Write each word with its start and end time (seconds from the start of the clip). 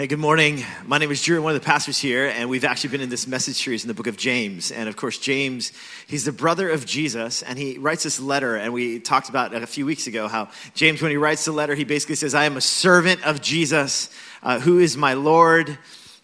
Hey, 0.00 0.06
good 0.06 0.18
morning. 0.18 0.64
My 0.86 0.96
name 0.96 1.10
is 1.10 1.22
Drew. 1.22 1.42
One 1.42 1.54
of 1.54 1.60
the 1.60 1.66
pastors 1.66 1.98
here, 1.98 2.26
and 2.28 2.48
we've 2.48 2.64
actually 2.64 2.88
been 2.88 3.02
in 3.02 3.10
this 3.10 3.26
message 3.26 3.56
series 3.56 3.84
in 3.84 3.88
the 3.88 3.92
book 3.92 4.06
of 4.06 4.16
James. 4.16 4.72
And 4.72 4.88
of 4.88 4.96
course, 4.96 5.18
James, 5.18 5.72
he's 6.06 6.24
the 6.24 6.32
brother 6.32 6.70
of 6.70 6.86
Jesus, 6.86 7.42
and 7.42 7.58
he 7.58 7.76
writes 7.76 8.04
this 8.04 8.18
letter. 8.18 8.56
And 8.56 8.72
we 8.72 8.98
talked 8.98 9.28
about 9.28 9.52
a 9.52 9.66
few 9.66 9.84
weeks 9.84 10.06
ago 10.06 10.26
how 10.26 10.48
James, 10.72 11.02
when 11.02 11.10
he 11.10 11.18
writes 11.18 11.44
the 11.44 11.52
letter, 11.52 11.74
he 11.74 11.84
basically 11.84 12.14
says, 12.14 12.34
I 12.34 12.46
am 12.46 12.56
a 12.56 12.62
servant 12.62 13.26
of 13.26 13.42
Jesus, 13.42 14.08
uh, 14.42 14.58
who 14.58 14.78
is 14.78 14.96
my 14.96 15.12
Lord 15.12 15.76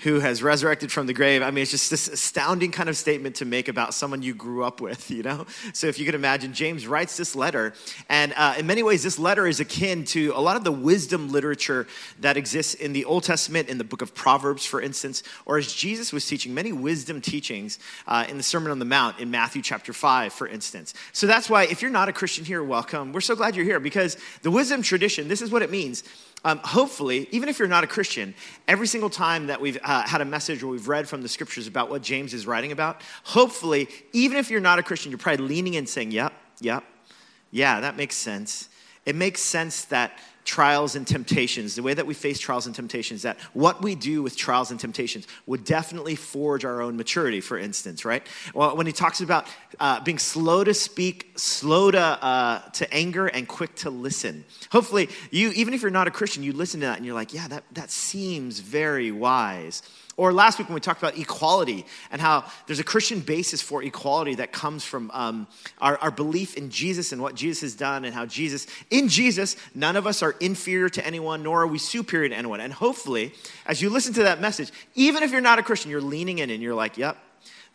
who 0.07 0.20
has 0.20 0.41
resurrected 0.41 0.93
from 0.93 1.09
the 1.09 1.12
grave. 1.12 1.43
I 1.43 1.50
mean, 1.50 1.62
it's 1.62 1.73
just 1.73 1.91
this 1.91 2.06
astounding 2.06 2.70
kind 2.70 2.88
of 2.88 2.96
statement 2.96 3.34
to 3.36 3.45
make 3.45 3.66
about 3.66 3.93
someone 3.93 4.23
you 4.23 4.34
grew 4.34 4.62
up 4.62 4.80
with, 4.80 5.11
you 5.11 5.25
know? 5.25 5.46
So 5.73 5.88
if 5.88 5.98
you 5.98 6.05
could 6.05 6.14
imagine, 6.14 6.52
James 6.52 6.86
writes 6.86 7.16
this 7.16 7.34
letter, 7.34 7.75
and 8.09 8.32
uh, 8.37 8.55
in 8.56 8.69
many 8.69 8.84
ways, 8.84 9.02
this 9.02 9.19
letter 9.19 9.48
is 9.48 9.59
akin 9.59 10.05
to 10.05 10.30
a 10.37 10.41
lot 10.41 10.56
of 10.56 10.62
the 10.62 10.70
wisdom 10.70 11.32
literature 11.32 11.88
that 12.20 12.37
exists 12.37 12.74
in 12.74 12.92
the 12.92 13.05
Old 13.05 13.24
Testament, 13.24 13.69
in 13.69 13.79
the 13.79 13.84
book 13.84 14.00
of 14.00 14.14
Proverbs, 14.14 14.64
for 14.64 14.80
instance, 14.80 15.24
or 15.45 15.59
as 15.59 15.73
Jesus 15.73 16.12
was 16.12 16.25
teaching, 16.25 16.55
many 16.55 16.70
wisdom 16.70 17.20
teachings 17.20 17.80
uh, 18.06 18.27
in 18.28 18.36
the 18.36 18.45
Sermon 18.45 18.70
on 18.70 18.78
the 18.78 18.84
Mount 18.84 19.19
in 19.19 19.33
Matthew 19.33 19.61
chapter 19.61 19.92
5, 19.92 20.33
for 20.33 20.47
instance. 20.47 20.95
So 21.14 21.27
that's 21.27 21.50
why, 21.50 21.64
if 21.64 21.83
you're 21.83 21.91
not 21.91 22.09
a 22.09 22.12
Christian 22.12 22.45
here, 22.45 22.62
welcome. 22.62 23.12
We're 23.12 23.20
so 23.20 23.34
glad 23.34 23.56
you're 23.56 23.64
here 23.64 23.80
because 23.80 24.16
the 24.42 24.52
wisdom 24.52 24.83
tradition, 24.83 25.27
this 25.27 25.42
is 25.42 25.50
what 25.50 25.62
it 25.62 25.70
means 25.73 26.05
um, 26.46 26.60
hopefully, 26.62 27.27
even 27.32 27.48
if 27.48 27.59
you're 27.59 27.66
not 27.66 27.82
a 27.82 27.88
Christian, 27.88 28.32
every 28.68 28.86
single 28.86 29.10
time 29.10 29.48
that 29.48 29.60
we've 29.60 29.78
uh, 29.82 30.06
had 30.06 30.20
a 30.20 30.24
message 30.24 30.62
or 30.62 30.69
we've 30.69 30.86
read 30.86 31.09
from 31.09 31.20
the 31.20 31.28
scriptures 31.28 31.66
about 31.66 31.91
what 31.91 32.02
James 32.02 32.32
is 32.32 32.46
writing 32.46 32.70
about, 32.70 33.02
hopefully, 33.24 33.88
even 34.12 34.38
if 34.38 34.48
you're 34.48 34.60
not 34.60 34.78
a 34.78 34.82
Christian, 34.84 35.10
you're 35.10 35.19
probably 35.19 35.45
leaning 35.48 35.74
in 35.74 35.88
saying, 35.88 36.12
Yep, 36.12 36.32
yep, 36.60 36.84
yeah, 37.50 37.80
that 37.80 37.96
makes 37.96 38.14
sense. 38.14 38.69
It 39.05 39.16
makes 39.16 39.42
sense 39.42 39.86
that 39.86 40.20
trials 40.46 40.95
and 40.96 41.06
temptations, 41.06 41.74
the 41.74 41.82
way 41.82 41.92
that 41.92 42.06
we 42.06 42.14
face 42.14 42.38
trials 42.38 42.66
and 42.66 42.74
temptations, 42.74 43.23
that 43.23 43.38
what 43.52 43.82
we 43.82 43.95
do 43.95 44.23
with 44.23 44.36
trials 44.36 44.70
and 44.70 44.80
temptations 44.80 45.27
would 45.45 45.64
definitely 45.64 46.14
forge 46.14 46.64
our 46.64 46.80
own 46.80 46.96
maturity, 46.96 47.41
for 47.41 47.59
instance, 47.59 48.05
right? 48.05 48.27
Well, 48.55 48.77
when 48.77 48.86
he 48.86 48.92
talks 48.92 49.20
about 49.20 49.47
uh, 49.78 50.00
being 50.00 50.19
slow 50.19 50.64
to 50.64 50.72
speak, 50.72 51.33
slow 51.36 51.91
to, 51.91 51.98
uh, 52.00 52.61
to 52.70 52.94
anger, 52.94 53.27
and 53.27 53.47
quick 53.47 53.75
to 53.77 53.91
listen. 53.91 54.44
Hopefully, 54.70 55.08
you, 55.30 55.50
even 55.50 55.75
if 55.75 55.83
you're 55.83 55.91
not 55.91 56.06
a 56.06 56.12
Christian, 56.12 56.42
you 56.42 56.53
listen 56.53 56.81
to 56.81 56.86
that 56.86 56.97
and 56.97 57.05
you're 57.05 57.14
like, 57.14 57.34
yeah, 57.34 57.48
that, 57.48 57.64
that 57.72 57.91
seems 57.91 58.60
very 58.60 59.10
wise. 59.10 59.83
Or 60.19 60.33
last 60.33 60.59
week 60.59 60.69
when 60.69 60.75
we 60.75 60.81
talked 60.81 61.03
about 61.03 61.19
equality 61.19 61.84
and 62.11 62.22
how 62.22 62.45
there's 62.67 62.78
a 62.78 62.84
Christian 62.84 63.20
basis 63.20 63.61
for 63.61 63.83
equality 63.83 64.36
that 64.36 64.50
comes 64.50 64.83
from 64.83 65.11
um, 65.12 65.47
our, 65.78 65.98
our 65.98 66.11
belief 66.11 66.56
in 66.56 66.70
Jesus 66.70 67.12
and 67.12 67.20
what 67.20 67.34
Jesus 67.34 67.61
has 67.61 67.75
done 67.75 68.06
and 68.06 68.14
how 68.14 68.25
Jesus, 68.25 68.67
in 68.91 69.09
Jesus, 69.09 69.56
none 69.75 69.94
of 69.94 70.06
us 70.06 70.22
are 70.22 70.34
inferior 70.41 70.89
to 70.89 71.06
anyone, 71.06 71.42
nor 71.42 71.62
are 71.62 71.67
we 71.67 71.78
superior 71.78 72.31
to 72.31 72.34
anyone. 72.34 72.61
And 72.61 72.72
hopefully, 72.72 73.34
as 73.67 73.83
you 73.83 73.91
listen 73.91 74.14
to 74.14 74.22
that 74.22 74.41
message, 74.41 74.72
even 74.94 75.22
if 75.22 75.33
you're 75.33 75.42
not 75.42 75.59
a 75.59 75.62
Christian, 75.62 75.91
you're 75.91 76.00
leaning 76.00 76.39
in 76.39 76.48
and 76.48 76.62
you're 76.62 76.75
like, 76.75 76.97
yep, 76.97 77.19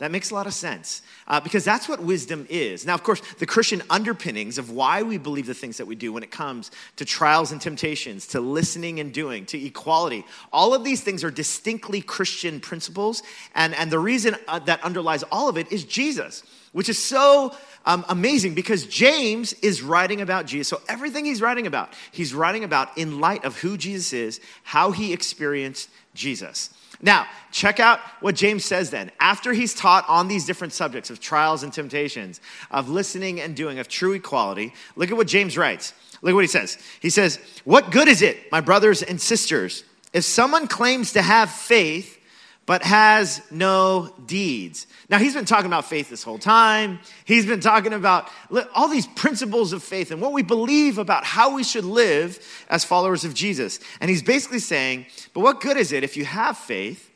that 0.02 0.10
makes 0.10 0.32
a 0.32 0.34
lot 0.34 0.48
of 0.48 0.54
sense 0.56 1.04
uh, 1.28 1.40
because 1.40 1.64
that's 1.64 1.88
what 1.88 2.02
wisdom 2.02 2.48
is. 2.50 2.88
Now, 2.88 2.96
of 2.96 3.04
course, 3.04 3.22
the 3.36 3.46
Christian 3.46 3.84
underpinnings 3.88 4.58
of 4.58 4.72
why 4.72 5.04
we 5.04 5.20
believe 5.20 5.46
the 5.46 5.54
things 5.54 5.78
that 5.78 5.86
we 5.86 5.94
do 5.94 6.12
when 6.12 6.24
it 6.24 6.32
comes 6.32 6.72
to 6.96 7.06
trials 7.06 7.52
and 7.52 7.62
temptations, 7.62 8.26
to 8.30 8.42
listening 8.42 9.00
and 9.00 9.14
doing, 9.14 9.46
to 9.46 9.64
equality, 9.64 10.26
all 10.52 10.74
of 10.74 10.84
these 10.84 11.02
things 11.02 11.24
are 11.24 11.30
distinctly 11.30 12.02
Christian 12.02 12.60
principles. 12.60 13.22
And, 13.54 13.76
and 13.76 13.92
the 13.92 14.00
reason 14.00 14.36
uh, 14.48 14.58
that 14.60 14.84
underlies 14.84 15.22
all 15.32 15.48
of 15.48 15.56
it 15.56 15.72
is 15.72 15.84
Jesus, 15.84 16.42
which 16.72 16.90
is 16.90 16.98
so 16.98 17.56
um, 17.86 18.04
amazing 18.10 18.56
because 18.56 18.88
James 18.88 19.54
is 19.62 19.84
writing 19.84 20.20
about 20.20 20.48
Jesus. 20.48 20.68
So 20.68 20.82
everything 20.90 21.26
he's 21.26 21.44
writing 21.44 21.68
about, 21.68 21.94
he's 22.12 22.34
writing 22.34 22.64
about 22.64 22.98
in 22.98 23.20
light 23.20 23.46
of 23.46 23.60
who 23.60 23.78
Jesus 23.78 24.14
is, 24.14 24.42
how 24.64 24.90
he 24.94 25.14
experienced 25.14 25.92
Jesus. 26.16 26.72
Now, 27.02 27.28
check 27.52 27.80
out 27.80 28.00
what 28.20 28.36
James 28.36 28.64
says 28.64 28.92
then. 28.92 29.12
After 29.20 29.54
he's 29.54 29.74
taught 29.74 30.08
on 30.08 30.28
these 30.28 30.46
different 30.46 30.74
subjects 30.74 31.10
of 31.10 31.20
trials 31.20 31.64
and 31.64 31.74
temptations, 31.74 32.40
of 32.70 32.90
listening 32.90 33.42
and 33.42 33.56
doing, 33.56 33.80
of 33.80 33.88
true 33.88 34.14
equality, 34.14 34.74
look 34.96 35.10
at 35.10 35.18
what 35.18 35.28
James 35.28 35.58
writes. 35.58 35.94
Look 36.22 36.32
at 36.32 36.36
what 36.36 36.44
he 36.44 36.48
says. 36.48 36.78
He 37.00 37.10
says, 37.10 37.40
What 37.64 37.92
good 37.92 38.08
is 38.08 38.22
it, 38.22 38.52
my 38.52 38.62
brothers 38.62 39.02
and 39.02 39.20
sisters, 39.20 39.84
if 40.14 40.24
someone 40.24 40.68
claims 40.68 41.14
to 41.14 41.22
have 41.22 41.50
faith 41.50 42.20
but 42.66 42.84
has 42.84 43.42
no 43.52 44.14
deeds? 44.26 44.88
Now, 45.10 45.18
he's 45.18 45.34
been 45.34 45.46
talking 45.46 45.66
about 45.66 45.86
faith 45.86 46.10
this 46.10 46.24
whole 46.24 46.38
time. 46.38 47.00
He's 47.26 47.46
been 47.46 47.60
talking 47.60 47.94
about 47.94 48.30
all 48.74 48.88
these 48.88 49.08
principles 49.08 49.74
of 49.74 49.84
faith 49.84 50.12
and 50.12 50.22
what 50.22 50.32
we 50.32 50.44
believe 50.44 50.98
about 50.98 51.24
how 51.24 51.56
we 51.56 51.64
should 51.64 51.86
live 51.86 52.40
as 52.70 52.86
followers 52.86 53.26
of 53.26 53.34
Jesus. 53.34 53.80
And 54.00 54.10
he's 54.10 54.24
basically 54.24 54.60
saying, 54.60 55.08
but 55.34 55.42
what 55.42 55.60
good 55.60 55.78
is 55.78 55.92
it 55.92 56.04
if 56.04 56.16
you 56.16 56.26
have 56.26 56.58
faith, 56.58 57.10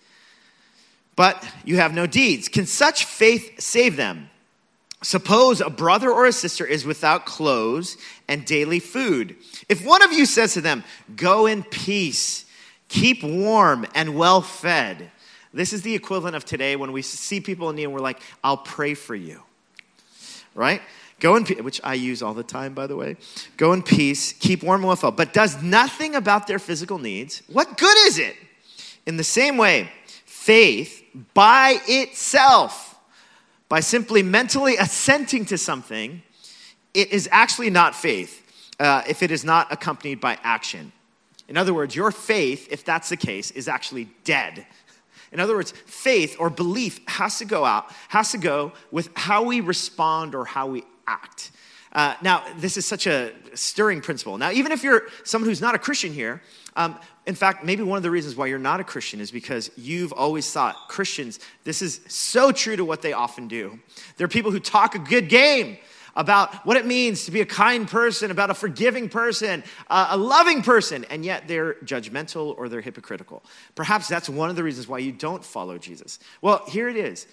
but 1.15 1.41
you 1.63 1.77
have 1.77 1.93
no 1.93 2.07
deeds? 2.07 2.49
Can 2.49 2.65
such 2.65 3.05
faith 3.05 3.61
save 3.61 3.95
them? 3.95 4.29
Suppose 5.05 5.61
a 5.61 5.69
brother 5.69 6.09
or 6.09 6.25
a 6.25 6.31
sister 6.31 6.65
is 6.65 6.83
without 6.83 7.27
clothes 7.27 7.95
and 8.27 8.43
daily 8.43 8.79
food. 8.79 9.35
If 9.69 9.85
one 9.85 10.01
of 10.01 10.11
you 10.11 10.25
says 10.25 10.55
to 10.55 10.61
them, 10.61 10.83
Go 11.15 11.45
in 11.45 11.61
peace, 11.61 12.45
keep 12.87 13.23
warm 13.23 13.85
and 13.93 14.15
well 14.15 14.41
fed, 14.41 15.11
this 15.55 15.73
is 15.73 15.81
the 15.81 15.95
equivalent 15.95 16.35
of 16.35 16.45
today 16.45 16.75
when 16.75 16.91
we 16.91 17.01
see 17.01 17.39
people 17.39 17.69
in 17.69 17.77
need 17.77 17.85
and 17.85 17.93
we're 17.93 17.99
like, 17.99 18.19
I'll 18.43 18.57
pray 18.57 18.93
for 18.93 19.15
you. 19.15 19.41
Right? 20.53 20.81
Go 21.19 21.35
in 21.35 21.45
peace, 21.45 21.61
which 21.61 21.81
I 21.83 21.93
use 21.93 22.21
all 22.21 22.33
the 22.33 22.43
time, 22.43 22.73
by 22.73 22.87
the 22.87 22.95
way. 22.95 23.15
Go 23.57 23.71
in 23.73 23.81
peace, 23.81 24.33
keep 24.33 24.63
warm 24.63 24.81
and 24.81 24.87
well 24.87 24.95
fed, 24.95 25.15
but 25.15 25.33
does 25.33 25.61
nothing 25.63 26.13
about 26.15 26.47
their 26.47 26.59
physical 26.59 26.99
needs. 26.99 27.41
What 27.47 27.77
good 27.77 27.97
is 28.07 28.19
it? 28.19 28.35
In 29.05 29.17
the 29.17 29.23
same 29.23 29.57
way, 29.57 29.89
faith 30.25 31.03
by 31.33 31.79
itself, 31.87 32.99
by 33.69 33.79
simply 33.79 34.23
mentally 34.23 34.75
assenting 34.75 35.45
to 35.45 35.57
something, 35.57 36.21
it 36.93 37.11
is 37.11 37.29
actually 37.31 37.69
not 37.69 37.95
faith 37.95 38.41
uh, 38.79 39.03
if 39.07 39.23
it 39.23 39.31
is 39.31 39.45
not 39.45 39.71
accompanied 39.71 40.19
by 40.19 40.37
action. 40.43 40.91
In 41.47 41.57
other 41.57 41.73
words, 41.73 41.95
your 41.95 42.11
faith, 42.11 42.67
if 42.71 42.83
that's 42.83 43.09
the 43.09 43.17
case, 43.17 43.51
is 43.51 43.67
actually 43.67 44.09
dead. 44.23 44.65
In 45.31 45.39
other 45.39 45.55
words, 45.55 45.71
faith 45.85 46.35
or 46.39 46.49
belief 46.49 46.99
has 47.07 47.39
to 47.39 47.45
go 47.45 47.65
out, 47.65 47.91
has 48.09 48.31
to 48.31 48.37
go 48.37 48.73
with 48.91 49.09
how 49.15 49.43
we 49.43 49.61
respond 49.61 50.35
or 50.35 50.45
how 50.45 50.67
we 50.67 50.83
act. 51.07 51.51
Uh, 51.91 52.13
now, 52.21 52.43
this 52.57 52.75
is 52.75 52.85
such 52.85 53.07
a 53.07 53.31
stirring 53.53 54.01
principle. 54.01 54.37
Now, 54.37 54.51
even 54.51 54.73
if 54.73 54.83
you're 54.83 55.03
someone 55.23 55.49
who's 55.49 55.61
not 55.61 55.75
a 55.75 55.79
Christian 55.79 56.11
here, 56.11 56.41
um, 56.75 56.99
in 57.25 57.35
fact, 57.35 57.63
maybe 57.63 57.83
one 57.83 57.95
of 57.95 58.03
the 58.03 58.11
reasons 58.11 58.35
why 58.35 58.47
you're 58.47 58.59
not 58.59 58.81
a 58.81 58.83
Christian 58.83 59.21
is 59.21 59.31
because 59.31 59.71
you've 59.77 60.11
always 60.11 60.51
thought 60.51 60.75
Christians, 60.89 61.39
this 61.63 61.81
is 61.81 62.01
so 62.07 62.51
true 62.51 62.75
to 62.75 62.83
what 62.83 63.01
they 63.01 63.13
often 63.13 63.47
do. 63.47 63.79
There 64.17 64.25
are 64.25 64.29
people 64.29 64.51
who 64.51 64.59
talk 64.59 64.93
a 64.93 64.99
good 64.99 65.29
game 65.29 65.77
about 66.15 66.53
what 66.65 66.77
it 66.77 66.85
means 66.85 67.25
to 67.25 67.31
be 67.31 67.41
a 67.41 67.45
kind 67.45 67.87
person, 67.87 68.31
about 68.31 68.49
a 68.49 68.53
forgiving 68.53 69.09
person, 69.09 69.63
uh, 69.89 70.07
a 70.11 70.17
loving 70.17 70.61
person, 70.61 71.05
and 71.09 71.25
yet 71.25 71.47
they're 71.47 71.75
judgmental 71.85 72.57
or 72.57 72.69
they're 72.69 72.81
hypocritical. 72.81 73.43
Perhaps 73.75 74.07
that's 74.07 74.29
one 74.29 74.49
of 74.49 74.55
the 74.55 74.63
reasons 74.63 74.87
why 74.87 74.99
you 74.99 75.11
don't 75.11 75.43
follow 75.43 75.77
Jesus. 75.77 76.19
Well, 76.41 76.63
here 76.67 76.87
it 76.87 76.95
is. 76.95 77.27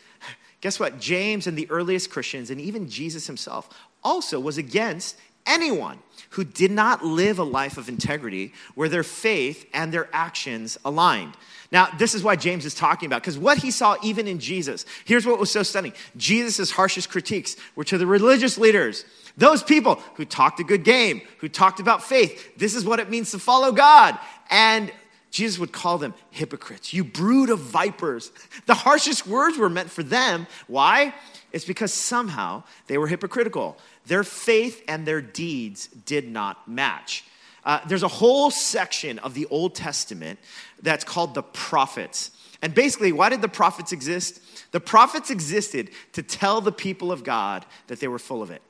Guess 0.61 0.79
what? 0.79 1.01
James 1.01 1.47
and 1.47 1.57
the 1.57 1.71
earliest 1.71 2.11
Christians, 2.11 2.51
and 2.51 2.61
even 2.61 2.89
Jesus 2.89 3.27
himself, 3.27 3.69
also 4.05 4.39
was 4.41 4.59
against 4.59 5.17
anyone 5.47 5.99
who 6.31 6.45
did 6.45 6.71
not 6.71 7.05
live 7.05 7.39
a 7.39 7.45
life 7.45 7.77
of 7.77 7.89
integrity 7.89 8.53
where 8.75 8.89
their 8.89 9.03
faith 9.03 9.69
and 9.75 9.93
their 9.93 10.09
actions 10.13 10.79
aligned. 10.85 11.35
Now, 11.71 11.89
this 11.99 12.15
is 12.15 12.23
why 12.23 12.37
James 12.37 12.67
is 12.67 12.75
talking 12.75 13.07
about, 13.07 13.23
because 13.23 13.39
what 13.39 13.59
he 13.59 13.71
saw 13.71 13.97
even 14.03 14.29
in 14.29 14.39
Jesus, 14.39 14.85
here's 15.05 15.27
what 15.27 15.39
was 15.39 15.51
so 15.51 15.63
stunning 15.63 15.95
Jesus' 16.17 16.71
harshest 16.71 17.11
critiques 17.11 17.57
were 17.77 17.85
to 17.85 17.99
the 17.99 18.07
religious 18.07 18.59
leaders, 18.59 19.05
those 19.37 19.63
people 19.63 19.97
who 20.15 20.25
talked 20.25 20.61
a 20.61 20.65
good 20.65 20.85
game, 20.85 21.23
who 21.39 21.49
talked 21.49 21.81
about 21.81 22.03
faith. 22.03 22.57
This 22.59 22.75
is 22.75 22.85
what 22.85 23.01
it 23.01 23.09
means 23.09 23.31
to 23.31 23.39
follow 23.39 23.73
God. 23.73 24.19
And 24.51 24.93
Jesus 25.31 25.59
would 25.59 25.73
call 25.73 25.97
them 25.97 26.13
hypocrites, 26.31 26.93
you 26.93 27.05
brood 27.05 27.49
of 27.49 27.59
vipers. 27.59 28.31
The 28.67 28.75
harshest 28.75 29.27
words 29.27 29.59
were 29.59 29.71
meant 29.71 29.91
for 29.91 30.03
them. 30.03 30.47
Why? 30.67 31.15
It's 31.53 31.65
because 31.65 31.93
somehow 31.93 32.63
they 32.87 32.97
were 32.97 33.09
hypocritical. 33.09 33.77
Their 34.07 34.25
faith 34.25 34.83
and 34.89 35.07
their 35.07 35.21
deeds 35.21 35.87
did 35.87 36.29
not 36.29 36.69
match. 36.69 37.25
Uh, 37.65 37.81
there's 37.87 38.03
a 38.03 38.09
whole 38.09 38.51
section 38.51 39.19
of 39.21 39.35
the 39.35 39.47
Old 39.47 39.75
Testament 39.75 40.39
that's 40.83 41.05
called 41.05 41.35
the 41.35 41.43
prophets. 41.43 42.33
And 42.61 42.75
basically, 42.75 43.13
why 43.13 43.29
did 43.29 43.43
the 43.43 43.49
prophets 43.49 43.93
exist? 43.93 44.41
The 44.73 44.81
prophets 44.81 45.31
existed 45.31 45.91
to 46.13 46.23
tell 46.23 46.61
the 46.61 46.73
people 46.73 47.13
of 47.13 47.25
God 47.25 47.65
that 47.87 48.01
they 48.01 48.09
were 48.09 48.19
full 48.19 48.43
of 48.43 48.51
it, 48.51 48.63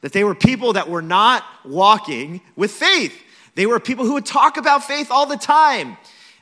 that 0.00 0.12
they 0.12 0.24
were 0.24 0.34
people 0.34 0.72
that 0.72 0.88
were 0.88 1.02
not 1.02 1.44
walking 1.64 2.40
with 2.56 2.70
faith. 2.70 3.14
They 3.54 3.66
were 3.66 3.80
people 3.80 4.04
who 4.04 4.14
would 4.14 4.26
talk 4.26 4.56
about 4.56 4.84
faith 4.84 5.10
all 5.10 5.26
the 5.26 5.36
time. 5.36 5.96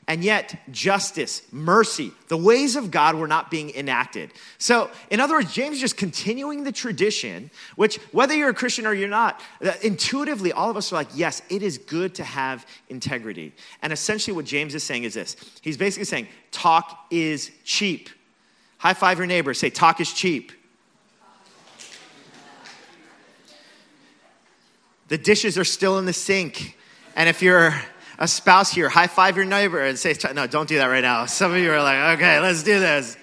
And 0.08 0.23
yet 0.23 0.61
justice, 0.70 1.43
mercy, 1.50 2.12
the 2.29 2.37
ways 2.37 2.76
of 2.76 2.93
God 2.93 3.17
were 3.17 3.26
not 3.26 3.50
being 3.50 3.70
enacted. 3.70 4.32
So, 4.58 4.88
in 5.11 5.19
other 5.19 5.35
words, 5.35 5.53
James 5.53 5.76
is 5.76 5.81
just 5.81 5.97
continuing 5.97 6.62
the 6.62 6.70
tradition, 6.70 7.50
which, 7.75 7.97
whether 8.12 8.32
you're 8.32 8.50
a 8.50 8.55
Christian 8.55 8.87
or 8.87 8.94
you're 8.94 9.08
not, 9.08 9.41
intuitively, 9.82 10.53
all 10.53 10.70
of 10.70 10.76
us 10.76 10.93
are 10.93 10.97
like, 10.97 11.08
yes, 11.14 11.43
it 11.50 11.62
is 11.62 11.79
good 11.79 12.14
to 12.17 12.25
have 12.25 12.67
integrity. 12.88 13.53
And 13.82 13.93
essentially, 13.93 14.35
what 14.35 14.44
James 14.44 14.76
is 14.76 14.85
saying 14.85 15.03
is 15.03 15.14
this 15.14 15.37
He's 15.61 15.76
basically 15.76 16.05
saying, 16.05 16.29
talk 16.53 17.06
is 17.11 17.50
cheap. 17.64 18.08
High 18.79 18.94
five 18.94 19.19
your 19.19 19.26
neighbor, 19.26 19.55
say, 19.55 19.70
talk 19.70 20.00
is 20.00 20.12
cheap. 20.12 20.53
The 25.08 25.19
dishes 25.19 25.56
are 25.58 25.64
still 25.64 25.99
in 25.99 26.05
the 26.05 26.12
sink. 26.12 26.76
And 27.14 27.29
if 27.29 27.41
you're 27.41 27.75
a 28.19 28.29
spouse 28.29 28.73
here, 28.73 28.89
high 28.89 29.07
five 29.07 29.37
your 29.37 29.45
neighbor 29.45 29.81
and 29.81 29.99
say, 29.99 30.15
no, 30.35 30.47
don't 30.47 30.69
do 30.69 30.79
that 30.79 30.87
right 30.87 31.03
now. 31.03 31.27
Some 31.27 31.53
of 31.53 31.59
you 31.59 31.71
are 31.73 31.83
like, 31.83 32.19
okay, 32.19 32.41
let's 32.41 32.63
do 32.63 32.81
this. 32.81 33.17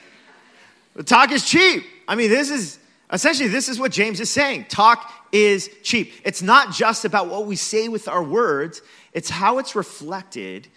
But 0.95 1.07
talk 1.07 1.31
is 1.31 1.45
cheap. 1.45 1.86
I 2.07 2.16
mean, 2.16 2.30
this 2.30 2.50
is 2.50 2.80
essentially 3.12 3.50
this 3.50 3.69
is 3.69 3.80
what 3.80 3.92
James 3.92 4.19
is 4.19 4.30
saying. 4.30 4.66
Talk 4.69 5.12
is 5.31 5.69
cheap. 5.81 6.13
It's 6.24 6.42
not 6.42 6.72
just 6.72 7.06
about 7.06 7.28
what 7.28 7.45
we 7.45 7.56
say 7.56 7.88
with 7.88 8.07
our 8.07 8.24
words, 8.24 8.81
it's 9.13 9.30
how 9.30 9.57
it's 9.57 9.75
reflected 9.75 10.68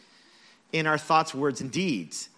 in 0.73 0.87
our 0.87 0.99
thoughts, 0.99 1.35
words, 1.35 1.61
and 1.61 1.71
deeds. 1.71 2.29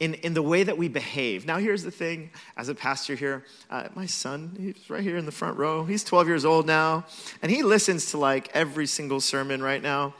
In, 0.00 0.14
in 0.14 0.32
the 0.32 0.42
way 0.42 0.62
that 0.62 0.78
we 0.78 0.86
behave. 0.86 1.44
Now, 1.44 1.58
here's 1.58 1.82
the 1.82 1.90
thing 1.90 2.30
as 2.56 2.68
a 2.68 2.74
pastor 2.76 3.16
here, 3.16 3.44
uh, 3.68 3.88
my 3.96 4.06
son, 4.06 4.54
he's 4.56 4.88
right 4.88 5.02
here 5.02 5.16
in 5.16 5.26
the 5.26 5.32
front 5.32 5.58
row. 5.58 5.84
He's 5.84 6.04
12 6.04 6.28
years 6.28 6.44
old 6.44 6.68
now, 6.68 7.04
and 7.42 7.50
he 7.50 7.64
listens 7.64 8.12
to 8.12 8.16
like 8.16 8.48
every 8.54 8.86
single 8.86 9.20
sermon 9.20 9.60
right 9.60 9.82
now. 9.82 10.14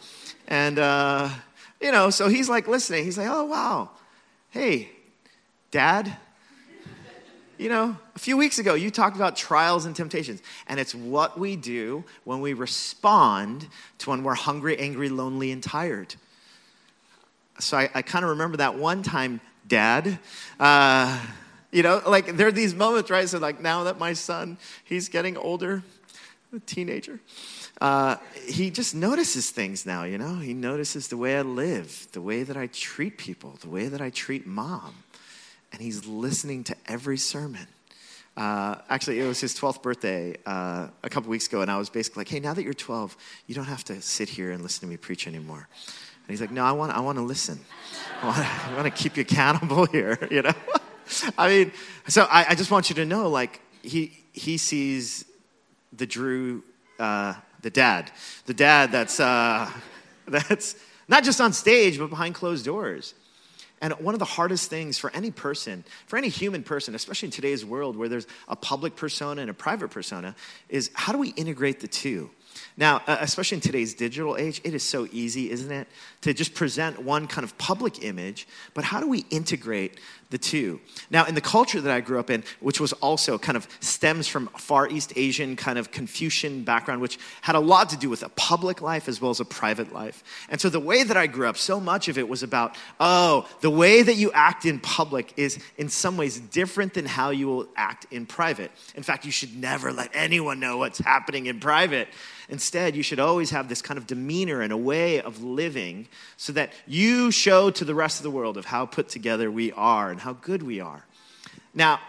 And, 0.49 0.79
uh, 0.79 1.29
you 1.81 1.93
know, 1.93 2.11
so 2.11 2.29
he's 2.29 2.49
like 2.49 2.67
listening. 2.67 3.05
He's 3.05 3.19
like, 3.19 3.29
oh, 3.31 3.45
wow. 3.45 3.91
Hey, 4.51 4.89
dad, 5.71 6.17
you 7.59 7.69
know, 7.69 7.97
a 8.15 8.19
few 8.19 8.37
weeks 8.37 8.59
ago 8.59 8.75
you 8.75 8.91
talked 8.91 9.17
about 9.17 9.37
trials 9.37 9.85
and 9.85 9.95
temptations. 9.95 10.41
And 10.69 10.81
it's 10.81 10.95
what 10.95 11.39
we 11.39 11.55
do 11.55 12.05
when 12.25 12.41
we 12.41 12.55
respond 12.55 13.69
to 13.99 14.11
when 14.11 14.23
we're 14.23 14.35
hungry, 14.35 14.79
angry, 14.79 15.09
lonely, 15.09 15.53
and 15.53 15.63
tired. 15.63 16.15
So 17.61 17.77
I, 17.77 17.91
I 17.95 18.03
kind 18.03 18.25
of 18.25 18.31
remember 18.31 18.57
that 18.59 18.77
one 18.77 19.03
time, 19.03 19.41
dad. 19.67 20.19
Uh, 20.59 21.21
you 21.71 21.83
know, 21.83 22.01
like 22.07 22.37
there 22.37 22.47
are 22.47 22.53
these 22.53 22.75
moments, 22.75 23.11
right? 23.11 23.29
So, 23.29 23.39
like 23.39 23.61
now 23.61 23.85
that 23.85 23.99
my 23.99 24.15
son, 24.15 24.57
he's 24.85 25.09
getting 25.09 25.37
older, 25.37 25.83
a 26.55 26.61
teenager 26.67 27.21
uh, 27.81 28.17
he 28.47 28.71
just 28.71 28.95
notices 28.95 29.51
things 29.51 29.87
now, 29.87 30.03
you 30.03 30.19
know? 30.19 30.37
He 30.37 30.53
notices 30.53 31.09
the 31.09 31.17
way 31.17 31.39
I 31.39 31.43
live, 31.43 32.09
the 32.13 32.21
way 32.21 32.43
that 32.43 32.57
I 32.57 32.67
treat 32.67 33.19
people, 33.19 33.57
the 33.61 33.69
way 33.69 33.89
that 33.89 34.01
I 34.01 34.11
treat 34.11 34.47
mom. 34.47 34.95
And 35.73 35.81
he's 35.81 36.07
listening 36.07 36.65
to 36.65 36.77
every 36.87 37.19
sermon. 37.19 37.67
Uh, 38.37 38.77
actually, 38.89 39.21
it 39.21 39.27
was 39.27 39.41
his 39.41 39.55
12th 39.59 39.83
birthday 39.83 40.37
uh, 40.47 40.89
a 41.03 41.09
couple 41.09 41.31
weeks 41.31 41.47
ago, 41.47 41.61
and 41.61 41.71
I 41.71 41.77
was 41.77 41.91
basically 41.91 42.21
like, 42.21 42.29
hey, 42.29 42.41
now 42.41 42.55
that 42.55 42.63
you're 42.63 42.75
12, 42.75 43.17
you 43.47 43.55
don't 43.55 43.65
have 43.65 43.85
to 43.85 44.01
sit 44.01 44.29
here 44.29 44.51
and 44.51 44.63
listen 44.63 44.81
to 44.81 44.87
me 44.87 44.97
preach 44.97 45.27
anymore. 45.27 45.69
And 45.69 46.31
he's 46.31 46.41
like, 46.41 46.51
no, 46.51 46.65
I 46.65 46.73
want, 46.73 46.93
I 46.93 47.01
want 47.01 47.19
to 47.19 47.23
listen. 47.23 47.61
I 48.23 48.75
want, 48.77 48.87
to 48.87 48.91
keep 49.03 49.17
you 49.17 49.23
accountable 49.23 49.87
here, 49.93 50.19
you 50.31 50.43
know? 50.43 50.55
I 51.37 51.49
mean, 51.49 51.73
so 52.09 52.27
I, 52.31 52.47
I, 52.51 52.55
just 52.55 52.71
want 52.71 52.91
you 52.91 52.95
to 52.97 53.05
know, 53.05 53.29
like, 53.29 53.61
he, 53.83 54.25
he 54.33 54.59
sees 54.59 55.25
the 55.93 56.07
Drew 56.07 56.63
uh, 56.99 57.35
the 57.63 57.71
dad, 57.71 58.11
the 58.47 58.55
dad 58.55 58.93
that's, 58.93 59.21
uh, 59.21 59.71
that's 60.27 60.77
not 61.09 61.25
just 61.25 61.41
on 61.41 61.53
stage, 61.53 61.99
but 61.99 62.11
behind 62.11 62.35
closed 62.35 62.65
doors. 62.65 63.15
And 63.81 63.93
one 63.95 64.15
of 64.15 64.19
the 64.19 64.25
hardest 64.25 64.71
things 64.71 64.99
for 64.99 65.11
any 65.15 65.31
person, 65.31 65.85
for 66.07 66.17
any 66.17 66.29
human 66.29 66.65
person, 66.65 66.95
especially 66.97 67.29
in 67.29 67.33
today's 67.33 67.65
world 67.65 67.97
where 67.97 68.09
there's 68.09 68.27
a 68.49 68.57
public 68.57 68.97
persona 68.97 69.41
and 69.41 69.51
a 69.51 69.55
private 69.55 69.91
persona, 69.91 70.35
is 70.69 70.91
how 70.95 71.13
do 71.13 71.19
we 71.19 71.29
integrate 71.31 71.79
the 71.81 71.87
two? 71.87 72.31
Now, 72.79 73.03
uh, 73.09 73.19
especially 73.21 73.57
in 73.57 73.61
today's 73.61 73.93
digital 73.93 74.37
age, 74.37 74.61
it 74.63 74.73
is 74.73 74.85
so 74.85 75.09
easy, 75.11 75.51
isn't 75.51 75.71
it, 75.71 75.89
to 76.21 76.33
just 76.33 76.55
present 76.55 77.03
one 77.03 77.27
kind 77.27 77.45
of 77.45 77.59
public 77.59 78.05
image, 78.05 78.47
but 78.73 78.85
how 78.85 79.01
do 79.01 79.09
we 79.09 79.27
integrate 79.31 79.99
the 80.31 80.39
two. 80.39 80.81
Now, 81.11 81.25
in 81.25 81.35
the 81.35 81.41
culture 81.41 81.81
that 81.81 81.91
I 81.91 82.01
grew 82.01 82.19
up 82.19 82.29
in, 82.29 82.45
which 82.61 82.81
was 82.81 82.93
also 82.95 83.39
kind 83.39 83.57
of 83.57 83.67
stems 83.81 84.29
from 84.29 84.49
Far 84.59 84.89
East 84.89 85.13
Asian 85.17 85.57
kind 85.57 85.79
of 85.79 85.91
Confucian 85.91 86.65
background, 86.65 87.01
which 87.01 87.19
had 87.41 87.55
a 87.55 87.61
lot 87.61 87.89
to 87.91 87.97
do 87.97 88.11
with 88.11 88.23
a 88.23 88.29
public 88.31 88.83
life 88.83 89.09
as 89.09 89.21
well 89.21 89.31
as 89.31 89.41
a 89.41 89.45
private 89.45 89.93
life. 89.93 90.23
And 90.51 90.61
so 90.61 90.69
the 90.69 90.81
way 90.81 91.03
that 91.03 91.17
I 91.17 91.27
grew 91.27 91.49
up, 91.49 91.57
so 91.57 91.81
much 91.81 92.09
of 92.09 92.19
it 92.19 92.29
was 92.29 92.43
about, 92.43 92.77
oh, 93.01 93.49
the 93.61 93.71
way 93.71 94.03
that 94.03 94.17
you 94.17 94.31
act 94.33 94.67
in 94.67 94.81
public 94.81 95.33
is 95.39 95.59
in 95.79 95.89
some 95.89 96.19
ways 96.19 96.39
different 96.39 96.95
than 96.95 97.07
how 97.07 97.31
you 97.31 97.47
will 97.47 97.67
act 97.75 98.07
in 98.11 98.27
private. 98.27 98.71
In 98.95 99.03
fact, 99.03 99.25
you 99.25 99.33
should 99.33 99.57
never 99.57 99.93
let 99.93 100.11
anyone 100.13 100.61
know 100.61 100.77
what's 100.77 100.99
happening 100.99 101.47
in 101.47 101.59
private. 101.59 102.09
Instead, 102.49 102.97
you 102.97 103.03
should 103.03 103.21
always 103.21 103.51
have 103.51 103.69
this 103.69 103.83
kind 103.83 103.99
of 103.99 104.07
demeanor 104.07 104.63
and 104.63 104.73
a 104.73 104.77
way 104.77 105.21
of 105.21 105.43
living 105.43 106.09
so 106.37 106.53
that 106.53 106.73
you 106.87 107.31
show 107.31 107.71
to 107.71 107.85
the 107.85 107.95
rest 107.95 108.19
of 108.19 108.23
the 108.23 108.31
world 108.31 108.57
of 108.57 108.65
how 108.65 108.87
put 108.87 109.09
together 109.09 109.51
we 109.51 109.71
are 109.73 110.11
and 110.11 110.21
how 110.21 110.33
good 110.33 110.63
we 110.63 110.81
are. 110.81 111.05
Now, 111.75 112.01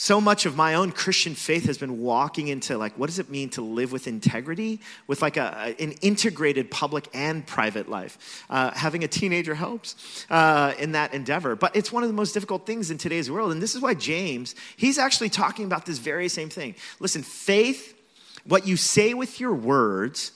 so 0.00 0.20
much 0.20 0.46
of 0.46 0.54
my 0.54 0.74
own 0.74 0.92
Christian 0.92 1.34
faith 1.34 1.64
has 1.64 1.76
been 1.76 2.00
walking 2.00 2.46
into 2.46 2.78
like, 2.78 2.96
what 2.96 3.08
does 3.08 3.18
it 3.18 3.30
mean 3.30 3.48
to 3.50 3.62
live 3.62 3.90
with 3.90 4.06
integrity, 4.06 4.80
with 5.08 5.22
like 5.22 5.36
a, 5.36 5.74
an 5.80 5.90
integrated 6.02 6.70
public 6.70 7.08
and 7.12 7.44
private 7.44 7.88
life? 7.88 8.44
Uh, 8.48 8.70
having 8.70 9.02
a 9.02 9.08
teenager 9.08 9.56
helps 9.56 10.24
uh, 10.30 10.72
in 10.78 10.92
that 10.92 11.14
endeavor, 11.14 11.56
but 11.56 11.74
it's 11.74 11.90
one 11.90 12.04
of 12.04 12.08
the 12.08 12.14
most 12.14 12.32
difficult 12.32 12.64
things 12.64 12.92
in 12.92 12.98
today's 12.98 13.28
world. 13.28 13.50
And 13.50 13.60
this 13.60 13.74
is 13.74 13.82
why 13.82 13.94
James, 13.94 14.54
he's 14.76 14.98
actually 14.98 15.30
talking 15.30 15.64
about 15.64 15.84
this 15.84 15.98
very 15.98 16.28
same 16.28 16.48
thing. 16.48 16.76
Listen, 17.00 17.24
faith, 17.24 17.97
what 18.44 18.66
you 18.66 18.76
say 18.76 19.14
with 19.14 19.40
your 19.40 19.54
words, 19.54 20.32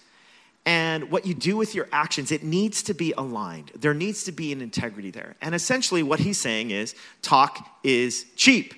and 0.65 1.11
what 1.11 1.27
you 1.27 1.35
do 1.35 1.57
with 1.57 1.75
your 1.75 1.89
actions, 1.91 2.31
it 2.31 2.45
needs 2.45 2.85
to 2.85 2.95
be 2.95 3.13
aligned. 3.17 3.73
There 3.75 3.95
needs 3.95 4.25
to 4.25 4.33
be 4.33 4.53
an 4.53 4.61
integrity 4.61 5.11
there. 5.11 5.35
And 5.41 5.55
essentially, 5.55 6.03
what 6.03 6.21
he's 6.21 6.39
saying 6.39 6.71
is 6.71 6.95
talk 7.21 7.69
is 7.83 8.27
cheap. 8.37 8.75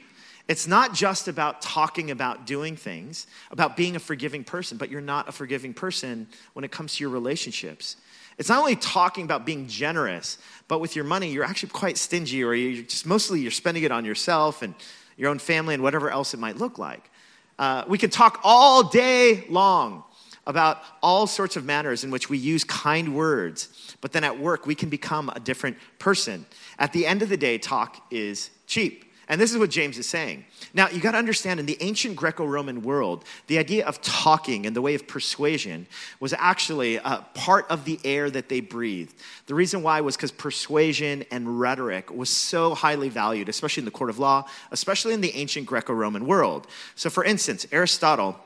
It's 0.48 0.66
not 0.66 0.94
just 0.94 1.28
about 1.28 1.62
talking 1.62 2.10
about 2.10 2.46
doing 2.46 2.76
things, 2.76 3.26
about 3.50 3.76
being 3.76 3.96
a 3.96 3.98
forgiving 3.98 4.44
person, 4.44 4.76
but 4.76 4.90
you're 4.90 5.00
not 5.00 5.28
a 5.28 5.32
forgiving 5.32 5.72
person 5.72 6.26
when 6.52 6.64
it 6.64 6.70
comes 6.70 6.96
to 6.96 7.04
your 7.04 7.10
relationships. 7.10 7.96
It's 8.36 8.48
not 8.48 8.58
only 8.58 8.76
talking 8.76 9.24
about 9.24 9.46
being 9.46 9.68
generous, 9.68 10.38
but 10.68 10.80
with 10.80 10.96
your 10.96 11.04
money, 11.04 11.30
you're 11.30 11.44
actually 11.44 11.70
quite 11.70 11.96
stingy, 11.96 12.42
or 12.42 12.54
you're 12.54 12.82
just 12.82 13.06
mostly 13.06 13.40
you're 13.40 13.50
spending 13.50 13.84
it 13.84 13.92
on 13.92 14.04
yourself 14.04 14.62
and 14.62 14.74
your 15.16 15.30
own 15.30 15.38
family 15.38 15.74
and 15.74 15.82
whatever 15.82 16.10
else 16.10 16.34
it 16.34 16.40
might 16.40 16.56
look 16.56 16.78
like. 16.78 17.10
Uh, 17.58 17.84
we 17.88 17.98
can 17.98 18.10
talk 18.10 18.40
all 18.42 18.82
day 18.82 19.44
long 19.48 20.04
about 20.46 20.82
all 21.02 21.26
sorts 21.26 21.56
of 21.56 21.64
manners 21.64 22.04
in 22.04 22.10
which 22.10 22.28
we 22.28 22.36
use 22.36 22.64
kind 22.64 23.14
words, 23.14 23.96
but 24.00 24.12
then 24.12 24.24
at 24.24 24.38
work 24.38 24.66
we 24.66 24.74
can 24.74 24.88
become 24.88 25.30
a 25.34 25.40
different 25.40 25.76
person. 25.98 26.44
At 26.78 26.92
the 26.92 27.06
end 27.06 27.22
of 27.22 27.28
the 27.28 27.36
day, 27.36 27.58
talk 27.58 28.04
is 28.10 28.50
cheap. 28.66 29.12
And 29.28 29.40
this 29.40 29.52
is 29.52 29.58
what 29.58 29.70
James 29.70 29.98
is 29.98 30.08
saying. 30.08 30.44
Now, 30.74 30.88
you 30.88 31.00
got 31.00 31.12
to 31.12 31.19
understand 31.19 31.60
in 31.60 31.66
the 31.66 31.78
ancient 31.81 32.16
Greco 32.16 32.44
Roman 32.44 32.82
world, 32.82 33.24
the 33.46 33.58
idea 33.58 33.86
of 33.86 34.00
talking 34.02 34.66
and 34.66 34.76
the 34.76 34.82
way 34.82 34.94
of 34.94 35.06
persuasion 35.06 35.86
was 36.20 36.34
actually 36.34 36.96
a 36.96 37.24
part 37.34 37.66
of 37.70 37.84
the 37.84 37.98
air 38.04 38.31
that 38.31 38.48
they 38.48 38.60
breathed. 38.60 39.14
The 39.46 39.54
reason 39.54 39.82
why 39.82 40.00
was 40.00 40.16
because 40.16 40.32
persuasion 40.32 41.24
and 41.31 41.58
rhetoric 41.58 42.10
was 42.10 42.28
so 42.28 42.74
highly 42.74 43.08
valued, 43.08 43.48
especially 43.48 43.82
in 43.82 43.86
the 43.86 43.90
court 43.90 44.10
of 44.10 44.19
law, 44.19 44.46
especially 44.70 45.14
in 45.14 45.20
the 45.20 45.34
ancient 45.34 45.66
Greco 45.66 45.94
Roman 45.94 46.26
world. 46.26 46.66
So, 46.94 47.08
for 47.08 47.24
instance, 47.24 47.66
Aristotle 47.72 48.38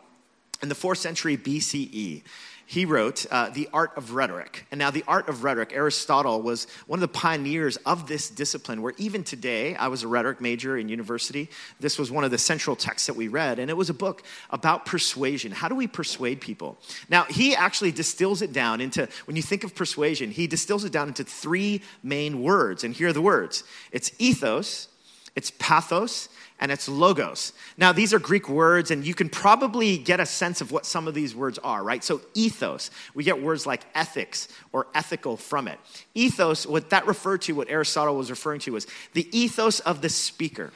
in 0.63 0.69
the 0.69 0.75
fourth 0.75 0.99
century 0.99 1.37
BCE, 1.37 2.23
he 2.69 2.85
wrote 2.85 3.25
uh, 3.31 3.49
The 3.49 3.67
Art 3.73 3.97
of 3.97 4.13
Rhetoric. 4.13 4.67
And 4.71 4.79
now, 4.79 4.91
The 4.91 5.03
Art 5.09 5.31
of 5.31 5.43
Rhetoric, 5.43 5.73
Aristotle 5.73 6.43
was 6.43 6.67
one 6.87 6.99
of 6.99 7.01
the 7.01 7.09
pioneers 7.09 7.79
of 7.79 8.07
this 8.07 8.29
discipline, 8.29 8.83
where 8.83 8.93
even 8.99 9.25
today, 9.25 9.75
I 9.75 9.89
was 9.89 10.03
a 10.03 10.07
rhetoric 10.07 10.43
major 10.43 10.77
in 10.77 10.91
university. 10.91 11.49
This 11.81 11.99
was 11.99 12.11
one 12.11 12.25
of 12.25 12.31
the 12.31 12.37
central 12.37 12.77
texts 12.77 13.07
that 13.07 13.17
we 13.17 13.27
read, 13.27 13.59
and 13.59 13.71
it 13.71 13.77
was 13.77 13.89
a 13.89 13.95
book 13.95 14.23
about 14.51 14.85
persuasion. 14.85 15.51
How 15.51 15.69
do 15.69 15.75
we 15.75 15.87
persuade 15.87 16.43
people? 16.43 16.77
Now, 17.09 17.25
he 17.25 17.57
actually 17.57 17.91
distills 17.91 18.43
it 18.43 18.53
down 18.53 18.83
into, 18.83 19.09
when 19.25 19.35
you 19.35 19.43
think 19.43 19.65
of 19.65 19.75
persuasion, 19.75 20.31
he 20.31 20.47
distills 20.47 20.85
it 20.85 20.93
down 20.93 21.09
into 21.09 21.25
three 21.25 21.81
main 22.03 22.43
words. 22.43 22.85
And 22.85 22.93
here 22.93 23.09
are 23.09 23.13
the 23.15 23.23
words 23.23 23.65
it's 23.93 24.13
ethos, 24.19 24.89
it's 25.35 25.53
pathos, 25.59 26.29
and 26.61 26.73
it's 26.73 26.89
logos. 26.89 27.53
Now, 27.77 27.93
these 27.93 28.13
are 28.13 28.19
Greek 28.19 28.49
words, 28.49 28.91
and 28.91 29.07
you 29.07 29.15
can 29.15 29.29
probably 29.29 29.97
get 29.99 30.21
a 30.21 30.27
sense 30.27 30.61
of 30.61 30.73
what 30.73 30.87
some 30.87 31.07
of 31.07 31.15
these 31.15 31.35
words 31.35 31.59
are, 31.59 31.83
right? 31.83 32.03
So, 32.03 32.21
ethos, 32.35 32.91
we 33.15 33.25
get 33.25 33.41
words 33.41 33.67
like 33.67 33.85
ethics 33.95 34.49
or 34.73 34.87
ethical 34.95 35.37
from 35.37 35.69
it. 35.69 35.79
Ethos, 36.15 36.67
what 36.67 36.91
that 36.91 37.07
referred 37.07 37.43
to, 37.43 37.53
what 37.55 37.71
Aristotle 37.71 38.17
was 38.17 38.31
referring 38.31 38.61
to, 38.61 38.73
was 38.73 38.87
the 39.13 39.29
ethos 39.37 39.81
of 39.81 40.03
the 40.03 40.09
speaker. 40.09 40.73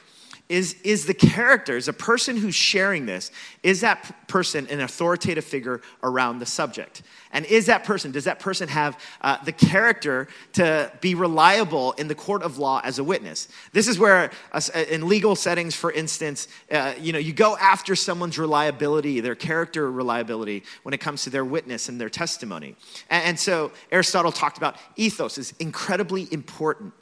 Is, 0.49 0.75
is 0.83 1.05
the 1.05 1.13
character, 1.13 1.77
is 1.77 1.87
a 1.87 1.93
person 1.93 2.35
who's 2.35 2.53
sharing 2.53 3.05
this, 3.05 3.31
is 3.63 3.81
that 3.81 4.03
p- 4.03 4.13
person 4.27 4.67
an 4.67 4.81
authoritative 4.81 5.45
figure 5.45 5.81
around 6.03 6.39
the 6.39 6.45
subject? 6.45 7.01
And 7.31 7.45
is 7.45 7.65
that 7.67 7.85
person, 7.85 8.11
does 8.11 8.25
that 8.25 8.39
person 8.39 8.67
have 8.67 8.99
uh, 9.21 9.43
the 9.43 9.53
character 9.53 10.27
to 10.53 10.91
be 11.01 11.15
reliable 11.15 11.93
in 11.93 12.07
the 12.07 12.13
court 12.13 12.43
of 12.43 12.57
law 12.59 12.81
as 12.83 12.99
a 12.99 13.03
witness? 13.03 13.47
This 13.71 13.87
is 13.87 13.97
where, 13.97 14.31
uh, 14.51 14.61
in 14.89 15.07
legal 15.07 15.35
settings, 15.35 15.75
for 15.75 15.91
instance, 15.91 16.47
uh, 16.71 16.93
you 16.99 17.13
know, 17.13 17.19
you 17.19 17.33
go 17.33 17.57
after 17.57 17.95
someone's 17.95 18.37
reliability, 18.37 19.21
their 19.21 19.35
character 19.35 19.89
reliability, 19.89 20.63
when 20.83 20.93
it 20.93 20.99
comes 20.99 21.23
to 21.23 21.29
their 21.29 21.45
witness 21.45 21.89
and 21.89 21.99
their 21.99 22.09
testimony. 22.09 22.75
And, 23.09 23.23
and 23.23 23.39
so 23.39 23.71
Aristotle 23.91 24.31
talked 24.31 24.57
about 24.57 24.75
ethos 24.97 25.37
is 25.37 25.53
incredibly 25.59 26.27
important 26.31 26.93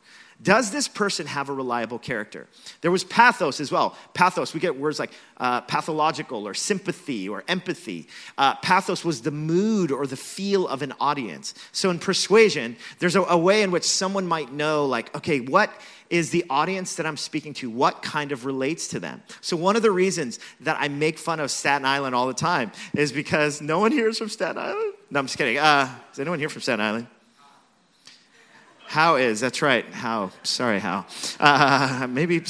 does 0.41 0.71
this 0.71 0.87
person 0.87 1.27
have 1.27 1.49
a 1.49 1.53
reliable 1.53 1.99
character? 1.99 2.47
There 2.81 2.91
was 2.91 3.03
pathos 3.03 3.59
as 3.59 3.71
well. 3.71 3.95
Pathos, 4.13 4.53
we 4.53 4.59
get 4.59 4.77
words 4.77 4.97
like 4.97 5.11
uh, 5.37 5.61
pathological 5.61 6.47
or 6.47 6.53
sympathy 6.53 7.29
or 7.29 7.43
empathy. 7.47 8.07
Uh, 8.37 8.55
pathos 8.55 9.05
was 9.05 9.21
the 9.21 9.31
mood 9.31 9.91
or 9.91 10.07
the 10.07 10.17
feel 10.17 10.67
of 10.67 10.81
an 10.81 10.93
audience. 10.99 11.53
So 11.71 11.89
in 11.89 11.99
persuasion, 11.99 12.77
there's 12.99 13.15
a, 13.15 13.21
a 13.21 13.37
way 13.37 13.61
in 13.61 13.71
which 13.71 13.83
someone 13.83 14.27
might 14.27 14.51
know, 14.51 14.85
like, 14.85 15.15
okay, 15.15 15.41
what 15.41 15.71
is 16.09 16.31
the 16.31 16.45
audience 16.49 16.95
that 16.95 17.05
I'm 17.05 17.17
speaking 17.17 17.53
to? 17.55 17.69
What 17.69 18.01
kind 18.01 18.31
of 18.31 18.45
relates 18.45 18.89
to 18.89 18.99
them? 18.99 19.23
So, 19.39 19.55
one 19.55 19.75
of 19.75 19.81
the 19.81 19.91
reasons 19.91 20.39
that 20.59 20.77
I 20.79 20.89
make 20.89 21.17
fun 21.17 21.39
of 21.39 21.49
Staten 21.49 21.85
Island 21.85 22.13
all 22.13 22.27
the 22.27 22.33
time 22.33 22.71
is 22.93 23.11
because 23.13 23.61
no 23.61 23.79
one 23.79 23.93
here 23.93 24.09
is 24.09 24.17
from 24.17 24.27
Staten 24.27 24.57
Island. 24.57 24.93
No, 25.09 25.19
I'm 25.19 25.25
just 25.25 25.37
kidding. 25.37 25.57
Uh, 25.57 25.89
is 26.11 26.19
anyone 26.19 26.39
here 26.39 26.49
from 26.49 26.61
Staten 26.61 26.81
Island? 26.81 27.07
How 28.91 29.15
is, 29.15 29.39
that's 29.39 29.61
right, 29.61 29.85
how, 29.89 30.31
sorry, 30.43 30.79
how. 30.79 31.05
Uh, 31.39 32.07
maybe, 32.09 32.43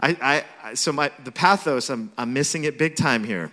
I, 0.00 0.44
I, 0.64 0.74
so 0.74 0.90
my, 0.90 1.12
the 1.22 1.30
pathos, 1.30 1.88
I'm, 1.88 2.10
I'm 2.18 2.32
missing 2.32 2.64
it 2.64 2.78
big 2.78 2.96
time 2.96 3.22
here, 3.22 3.52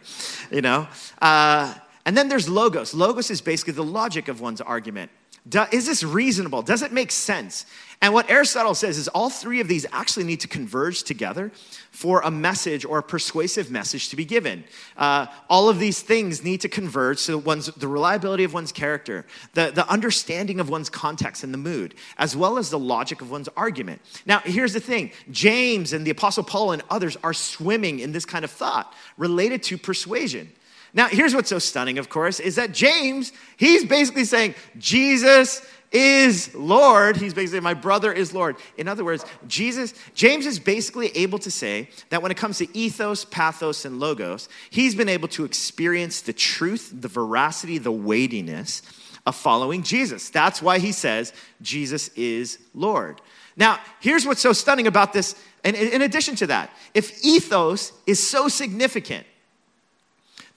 you 0.50 0.62
know? 0.62 0.88
Uh, 1.21 1.71
and 2.03 2.17
then 2.17 2.29
there's 2.29 2.50
logos. 2.50 2.95
Logos 2.95 3.29
is 3.29 3.41
basically 3.41 3.74
the 3.74 3.83
logic 3.83 4.27
of 4.27 4.41
one's 4.41 4.60
argument. 4.60 5.12
Do, 5.48 5.65
is 5.71 5.88
this 5.88 6.03
reasonable? 6.03 6.62
Does 6.62 6.83
it 6.83 6.91
make 6.91 7.12
sense? 7.12 7.65
And 8.03 8.15
what 8.15 8.31
Aristotle 8.31 8.74
says 8.74 8.98
is 8.98 9.07
all 9.10 9.29
three 9.29 9.60
of 9.60 9.67
these 9.67 9.86
actually 9.91 10.24
need 10.24 10.39
to 10.39 10.48
converge 10.48 11.03
together 11.03 11.51
for 11.91 12.21
a 12.21 12.31
message 12.31 12.83
or 12.83 12.98
a 12.98 13.03
persuasive 13.03 13.69
message 13.69 14.10
to 14.10 14.15
be 14.15 14.25
given. 14.25 14.63
Uh, 14.98 15.27
all 15.50 15.69
of 15.69 15.77
these 15.77 16.01
things 16.01 16.43
need 16.43 16.62
to 16.62 16.69
converge 16.69 17.19
so 17.19 17.38
one's, 17.38 17.67
the 17.67 17.88
reliability 17.88 18.43
of 18.43 18.53
one's 18.53 18.71
character, 18.71 19.25
the, 19.53 19.69
the 19.69 19.88
understanding 19.88 20.60
of 20.60 20.67
one's 20.67 20.89
context 20.89 21.43
and 21.43 21.53
the 21.53 21.60
mood, 21.60 21.93
as 22.17 22.36
well 22.36 22.57
as 22.57 22.71
the 22.71 22.79
logic 22.79 23.21
of 23.21 23.29
one's 23.29 23.50
argument. 23.55 24.01
Now, 24.25 24.39
here's 24.39 24.74
the 24.74 24.79
thing 24.79 25.12
James 25.29 25.93
and 25.93 26.05
the 26.05 26.12
Apostle 26.12 26.43
Paul 26.43 26.71
and 26.71 26.81
others 26.89 27.17
are 27.24 27.33
swimming 27.33 28.00
in 28.00 28.13
this 28.13 28.25
kind 28.25 28.43
of 28.43 28.50
thought 28.50 28.93
related 29.17 29.62
to 29.63 29.77
persuasion. 29.77 30.51
Now, 30.93 31.07
here's 31.07 31.33
what's 31.33 31.50
so 31.50 31.60
stunning, 31.60 31.98
of 31.98 32.10
course, 32.10 32.39
is 32.39 32.55
that 32.55 32.74
James, 32.74 33.31
he's 33.57 33.86
basically 33.86 34.25
saying, 34.25 34.55
Jesus 34.77 35.65
is 35.91 36.53
Lord. 36.55 37.17
He's 37.17 37.33
basically, 37.33 37.60
my 37.60 37.74
brother 37.74 38.12
is 38.12 38.33
Lord. 38.33 38.55
In 38.77 38.88
other 38.88 39.03
words, 39.03 39.25
Jesus, 39.48 39.93
James 40.15 40.45
is 40.45 40.60
basically 40.60 41.10
able 41.17 41.39
to 41.39 41.51
say 41.51 41.89
that 42.10 42.21
when 42.21 42.31
it 42.31 42.38
comes 42.38 42.57
to 42.60 42.77
ethos, 42.77 43.25
pathos, 43.25 43.86
and 43.86 44.00
logos, 44.00 44.48
he's 44.69 44.95
been 44.95 45.10
able 45.10 45.27
to 45.29 45.45
experience 45.45 46.21
the 46.21 46.33
truth, 46.33 46.93
the 46.93 47.07
veracity, 47.07 47.77
the 47.77 47.91
weightiness 47.91 48.81
of 49.25 49.36
following 49.36 49.83
Jesus. 49.83 50.29
That's 50.29 50.62
why 50.62 50.79
he 50.79 50.91
says, 50.91 51.33
Jesus 51.62 52.10
is 52.10 52.57
Lord. 52.74 53.21
Now, 53.57 53.79
here's 54.00 54.25
what's 54.25 54.41
so 54.41 54.53
stunning 54.53 54.88
about 54.88 55.13
this. 55.13 55.36
And 55.63 55.75
in 55.75 56.01
addition 56.01 56.36
to 56.38 56.48
that, 56.48 56.71
if 56.93 57.24
ethos 57.24 57.91
is 58.07 58.25
so 58.25 58.48
significant, 58.48 59.27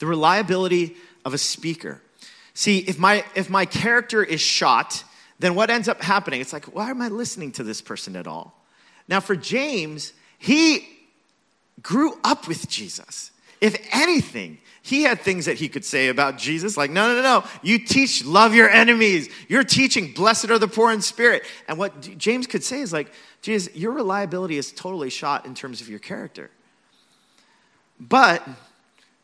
the 0.05 0.11
reliability 0.11 0.97
of 1.25 1.33
a 1.33 1.39
speaker. 1.39 1.99
See, 2.53 2.81
if 2.81 2.99
my, 2.99 3.25
if 3.35 3.49
my 3.49 3.65
character 3.65 4.23
is 4.23 4.41
shot, 4.41 5.03
then 5.39 5.55
what 5.55 5.71
ends 5.71 5.89
up 5.89 6.03
happening? 6.03 6.43
It's 6.43 6.53
like, 6.53 6.67
why 6.67 6.91
am 6.91 7.01
I 7.01 7.09
listening 7.09 7.53
to 7.53 7.65
this 7.65 7.81
person 7.81 8.15
at 8.17 8.27
all? 8.27 8.55
Now, 9.09 9.21
for 9.21 9.35
James, 9.35 10.13
he 10.39 10.87
grew 11.83 12.19
up 12.23 12.47
with 12.47 12.69
Jesus. 12.69 13.31
If 13.63 13.77
anything, 13.93 14.59
he 14.83 15.05
had 15.05 15.23
things 15.23 15.47
that 15.47 15.57
he 15.57 15.71
could 15.71 15.87
say 15.87 16.09
about 16.09 16.37
Jesus, 16.37 16.77
like, 16.77 16.91
no, 16.91 17.09
no, 17.09 17.15
no, 17.15 17.23
no. 17.23 17.45
You 17.63 17.79
teach 17.79 18.27
love 18.27 18.55
your 18.55 18.69
enemies. 18.69 19.31
You're 19.49 19.65
teaching 19.65 20.13
blessed 20.13 20.51
are 20.51 20.59
the 20.59 20.69
poor 20.69 20.93
in 20.93 21.01
spirit. 21.01 21.45
And 21.67 21.79
what 21.79 22.19
James 22.19 22.47
could 22.47 22.63
say 22.63 22.81
is 22.81 22.93
like, 22.93 23.11
Jesus, 23.41 23.75
your 23.75 23.93
reliability 23.93 24.59
is 24.59 24.71
totally 24.71 25.09
shot 25.09 25.47
in 25.47 25.55
terms 25.55 25.81
of 25.81 25.89
your 25.89 25.99
character. 25.99 26.51
But 27.99 28.47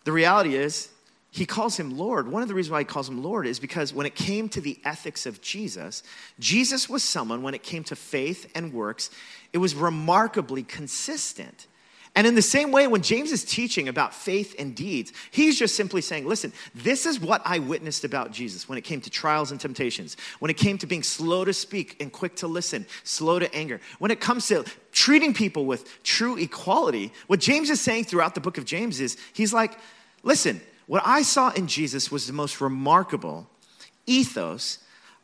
the 0.05 0.13
reality 0.13 0.57
is, 0.57 0.89
he 1.33 1.47
calls 1.47 1.79
him 1.79 1.97
Lord. 1.97 2.29
One 2.29 2.43
of 2.43 2.49
the 2.49 2.55
reasons 2.55 2.73
why 2.73 2.81
he 2.81 2.85
calls 2.85 3.09
him 3.09 3.23
Lord 3.23 3.47
is 3.47 3.61
because 3.61 3.95
when 3.95 4.07
it 4.07 4.17
came 4.17 4.49
to 4.49 4.61
the 4.61 4.81
ethics 4.85 5.27
of 5.27 5.41
Jesus, 5.41 6.03
Jesus 6.41 6.89
was 6.89 7.05
someone, 7.05 7.43
when 7.43 7.55
it 7.55 7.63
came 7.63 7.85
to 7.85 7.97
faith 7.97 8.51
and 8.55 8.73
works, 8.73 9.11
it 9.53 9.59
was 9.59 9.75
remarkably 9.75 10.65
consistent. 10.65 11.67
And 12.17 12.27
in 12.27 12.35
the 12.35 12.43
same 12.43 12.73
way, 12.73 12.89
when 12.89 13.03
James 13.03 13.31
is 13.31 13.45
teaching 13.45 13.89
about 13.89 14.13
faith 14.13 14.57
and 14.59 14.75
deeds, 14.75 15.13
he's 15.31 15.57
just 15.57 15.77
simply 15.77 16.01
saying, 16.01 16.27
listen, 16.27 16.53
this 16.75 17.07
is 17.07 17.21
what 17.21 17.41
I 17.45 17.61
witnessed 17.61 18.05
about 18.05 18.33
Jesus 18.33 18.69
when 18.69 18.77
it 18.77 18.83
came 18.83 19.01
to 19.03 19.11
trials 19.11 19.53
and 19.53 19.61
temptations, 19.61 20.17
when 20.41 20.51
it 20.51 20.57
came 20.57 20.77
to 20.79 20.87
being 20.87 21.05
slow 21.05 21.45
to 21.45 21.53
speak 21.53 21.97
and 22.01 22.13
quick 22.13 22.35
to 22.37 22.49
listen, 22.49 22.85
slow 23.05 23.39
to 23.39 23.55
anger, 23.55 23.81
when 24.01 24.11
it 24.11 24.21
comes 24.21 24.49
to 24.49 24.65
treating 24.91 25.33
people 25.33 25.67
with 25.67 26.03
true 26.03 26.37
equality. 26.37 27.13
What 27.29 27.39
James 27.39 27.71
is 27.71 27.81
saying 27.81 28.05
throughout 28.05 28.35
the 28.35 28.41
book 28.41 28.59
of 28.59 28.65
James 28.65 28.99
is, 29.01 29.17
he's 29.33 29.53
like, 29.53 29.79
listen, 30.25 30.61
what 30.87 31.03
I 31.07 31.23
saw 31.23 31.51
in 31.51 31.69
Jesus 31.69 32.11
was 32.11 32.27
the 32.27 32.33
most 32.33 32.61
remarkable 32.61 33.49
ethos 34.07 34.79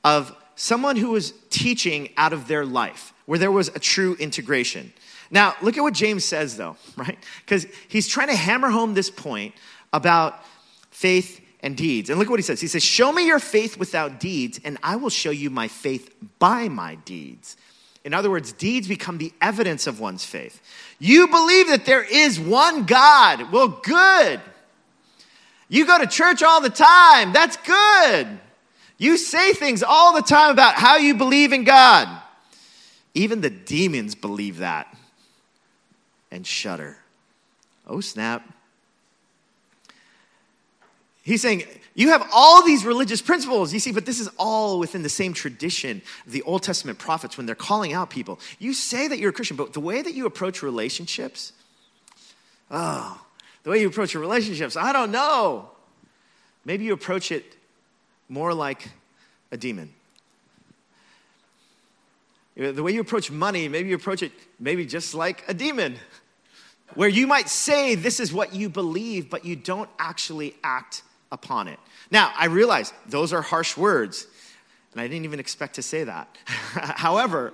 of 0.04 0.34
someone 0.54 0.94
who 0.94 1.10
was 1.10 1.32
teaching 1.50 2.10
out 2.16 2.32
of 2.32 2.46
their 2.46 2.64
life, 2.64 3.12
where 3.26 3.40
there 3.40 3.50
was 3.50 3.68
a 3.68 3.80
true 3.80 4.14
integration. 4.20 4.92
Now, 5.30 5.54
look 5.60 5.76
at 5.76 5.82
what 5.82 5.94
James 5.94 6.24
says, 6.24 6.56
though, 6.56 6.76
right? 6.96 7.18
Because 7.44 7.66
he's 7.88 8.08
trying 8.08 8.28
to 8.28 8.36
hammer 8.36 8.70
home 8.70 8.94
this 8.94 9.10
point 9.10 9.54
about 9.92 10.42
faith 10.90 11.40
and 11.60 11.76
deeds. 11.76 12.10
And 12.10 12.18
look 12.18 12.30
what 12.30 12.38
he 12.38 12.42
says. 12.42 12.60
He 12.60 12.68
says, 12.68 12.84
Show 12.84 13.12
me 13.12 13.26
your 13.26 13.38
faith 13.38 13.78
without 13.78 14.20
deeds, 14.20 14.60
and 14.64 14.78
I 14.82 14.96
will 14.96 15.10
show 15.10 15.30
you 15.30 15.50
my 15.50 15.68
faith 15.68 16.14
by 16.38 16.68
my 16.68 16.96
deeds. 16.96 17.56
In 18.04 18.14
other 18.14 18.30
words, 18.30 18.52
deeds 18.52 18.86
become 18.86 19.18
the 19.18 19.32
evidence 19.40 19.88
of 19.88 19.98
one's 19.98 20.24
faith. 20.24 20.60
You 21.00 21.26
believe 21.26 21.68
that 21.68 21.86
there 21.86 22.04
is 22.04 22.38
one 22.38 22.84
God. 22.84 23.50
Well, 23.50 23.66
good. 23.66 24.40
You 25.68 25.86
go 25.86 25.98
to 25.98 26.06
church 26.06 26.42
all 26.42 26.60
the 26.60 26.70
time. 26.70 27.32
That's 27.32 27.56
good. 27.56 28.38
You 28.96 29.16
say 29.16 29.52
things 29.52 29.82
all 29.82 30.14
the 30.14 30.22
time 30.22 30.52
about 30.52 30.76
how 30.76 30.98
you 30.98 31.16
believe 31.16 31.52
in 31.52 31.64
God. 31.64 32.08
Even 33.14 33.40
the 33.40 33.50
demons 33.50 34.14
believe 34.14 34.58
that 34.58 34.95
and 36.30 36.46
shudder. 36.46 36.98
Oh, 37.86 38.00
snap. 38.00 38.42
He's 41.22 41.42
saying, 41.42 41.64
You 41.94 42.10
have 42.10 42.28
all 42.32 42.64
these 42.64 42.84
religious 42.84 43.20
principles, 43.20 43.72
you 43.72 43.80
see, 43.80 43.92
but 43.92 44.06
this 44.06 44.20
is 44.20 44.28
all 44.38 44.78
within 44.78 45.02
the 45.02 45.08
same 45.08 45.32
tradition 45.32 46.02
of 46.24 46.32
the 46.32 46.42
Old 46.42 46.62
Testament 46.62 46.98
prophets 46.98 47.36
when 47.36 47.46
they're 47.46 47.54
calling 47.54 47.92
out 47.92 48.10
people. 48.10 48.38
You 48.58 48.72
say 48.74 49.08
that 49.08 49.18
you're 49.18 49.30
a 49.30 49.32
Christian, 49.32 49.56
but 49.56 49.72
the 49.72 49.80
way 49.80 50.02
that 50.02 50.14
you 50.14 50.26
approach 50.26 50.62
relationships, 50.62 51.52
oh, 52.70 53.20
the 53.64 53.70
way 53.70 53.80
you 53.80 53.88
approach 53.88 54.14
your 54.14 54.20
relationships, 54.20 54.76
I 54.76 54.92
don't 54.92 55.10
know. 55.10 55.68
Maybe 56.64 56.84
you 56.84 56.92
approach 56.92 57.32
it 57.32 57.44
more 58.28 58.54
like 58.54 58.88
a 59.50 59.56
demon. 59.56 59.92
The 62.56 62.82
way 62.82 62.92
you 62.92 63.00
approach 63.00 63.30
money, 63.30 63.68
maybe 63.68 63.88
you 63.88 63.96
approach 63.96 64.22
it 64.22 64.32
maybe 64.58 64.86
just 64.86 65.12
like 65.12 65.44
a 65.48 65.54
demon, 65.54 65.96
where 66.94 67.08
you 67.08 67.26
might 67.26 67.48
say 67.48 67.94
this 67.94 68.20
is 68.20 68.32
what 68.32 68.54
you 68.54 68.68
believe, 68.68 69.28
but 69.28 69.44
you 69.44 69.56
don't 69.56 69.90
actually 69.98 70.54
act 70.62 71.02
upon 71.32 71.68
it. 71.68 71.78
Now, 72.10 72.32
I 72.36 72.46
realize 72.46 72.92
those 73.08 73.32
are 73.32 73.42
harsh 73.42 73.76
words, 73.76 74.26
and 74.92 75.00
I 75.00 75.08
didn't 75.08 75.24
even 75.24 75.40
expect 75.40 75.74
to 75.74 75.82
say 75.82 76.04
that. 76.04 76.34
However, 76.46 77.52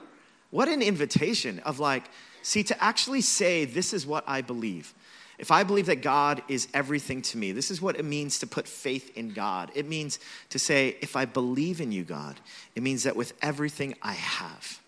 what 0.50 0.68
an 0.68 0.82
invitation 0.82 1.58
of 1.60 1.80
like, 1.80 2.04
see, 2.42 2.62
to 2.64 2.84
actually 2.84 3.22
say 3.22 3.64
this 3.64 3.92
is 3.92 4.06
what 4.06 4.24
I 4.26 4.42
believe. 4.42 4.92
If 5.38 5.50
I 5.50 5.64
believe 5.64 5.86
that 5.86 6.02
God 6.02 6.42
is 6.46 6.68
everything 6.72 7.22
to 7.22 7.38
me, 7.38 7.50
this 7.50 7.70
is 7.70 7.82
what 7.82 7.96
it 7.96 8.04
means 8.04 8.38
to 8.40 8.46
put 8.46 8.68
faith 8.68 9.16
in 9.16 9.32
God. 9.32 9.72
It 9.74 9.88
means 9.88 10.20
to 10.50 10.58
say, 10.58 10.96
if 11.00 11.16
I 11.16 11.24
believe 11.24 11.80
in 11.80 11.90
you, 11.90 12.04
God, 12.04 12.38
it 12.76 12.82
means 12.82 13.02
that 13.04 13.16
with 13.16 13.32
everything 13.42 13.94
I 14.02 14.12
have, 14.12 14.80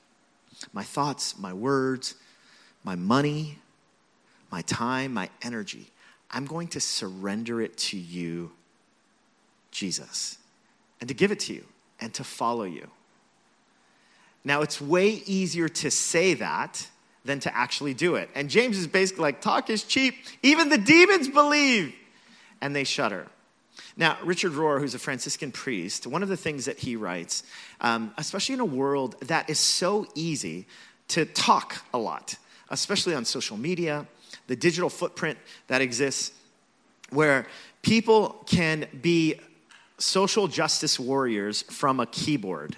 my 0.72 0.84
thoughts, 0.84 1.36
my 1.38 1.52
words, 1.52 2.14
my 2.84 2.94
money, 2.94 3.58
my 4.54 4.62
time, 4.62 5.12
my 5.12 5.28
energy, 5.42 5.90
I'm 6.30 6.46
going 6.46 6.68
to 6.68 6.80
surrender 6.80 7.61
it 7.61 7.76
to 7.88 7.96
you, 7.96 8.52
Jesus, 9.73 10.38
and 11.00 11.08
to 11.08 11.14
give 11.14 11.32
it 11.32 11.40
to 11.40 11.54
you 11.54 11.64
and 12.00 12.14
to 12.14 12.23
follow 12.23 12.62
you. 12.62 12.87
Now, 14.44 14.62
it's 14.62 14.80
way 14.80 15.08
easier 15.26 15.68
to 15.68 15.90
say 15.90 16.34
that 16.34 16.88
than 17.25 17.40
to 17.40 17.56
actually 17.56 17.94
do 17.94 18.14
it. 18.14 18.30
And 18.37 18.49
James 18.49 18.78
is 18.78 18.87
basically 18.87 19.23
like, 19.23 19.40
talk 19.40 19.70
is 19.70 19.82
cheap. 19.82 20.14
Even 20.44 20.68
the 20.68 20.78
demons 20.78 21.26
believe. 21.26 21.92
And 22.61 22.76
they 22.76 22.84
shudder. 22.84 23.26
Now, 23.96 24.18
Richard 24.23 24.52
Rohr, 24.52 24.78
who's 24.78 24.94
a 24.94 25.00
Franciscan 25.00 25.50
priest, 25.50 26.06
one 26.06 26.23
of 26.23 26.28
the 26.28 26.37
things 26.37 26.66
that 26.66 26.78
he 26.78 26.94
writes, 26.94 27.42
um, 27.80 28.14
especially 28.18 28.52
in 28.52 28.61
a 28.61 28.64
world 28.64 29.16
that 29.23 29.50
is 29.50 29.58
so 29.58 30.06
easy 30.14 30.66
to 31.08 31.25
talk 31.25 31.82
a 31.92 31.99
lot, 31.99 32.37
especially 32.70 33.16
on 33.16 33.25
social 33.25 33.56
media, 33.56 34.06
the 34.46 34.56
digital 34.56 34.90
footprint 34.90 35.38
that 35.68 35.80
exists, 35.80 36.32
where 37.10 37.46
people 37.82 38.42
can 38.46 38.86
be 39.00 39.40
social 39.98 40.48
justice 40.48 40.98
warriors 40.98 41.62
from 41.62 42.00
a 42.00 42.06
keyboard. 42.06 42.76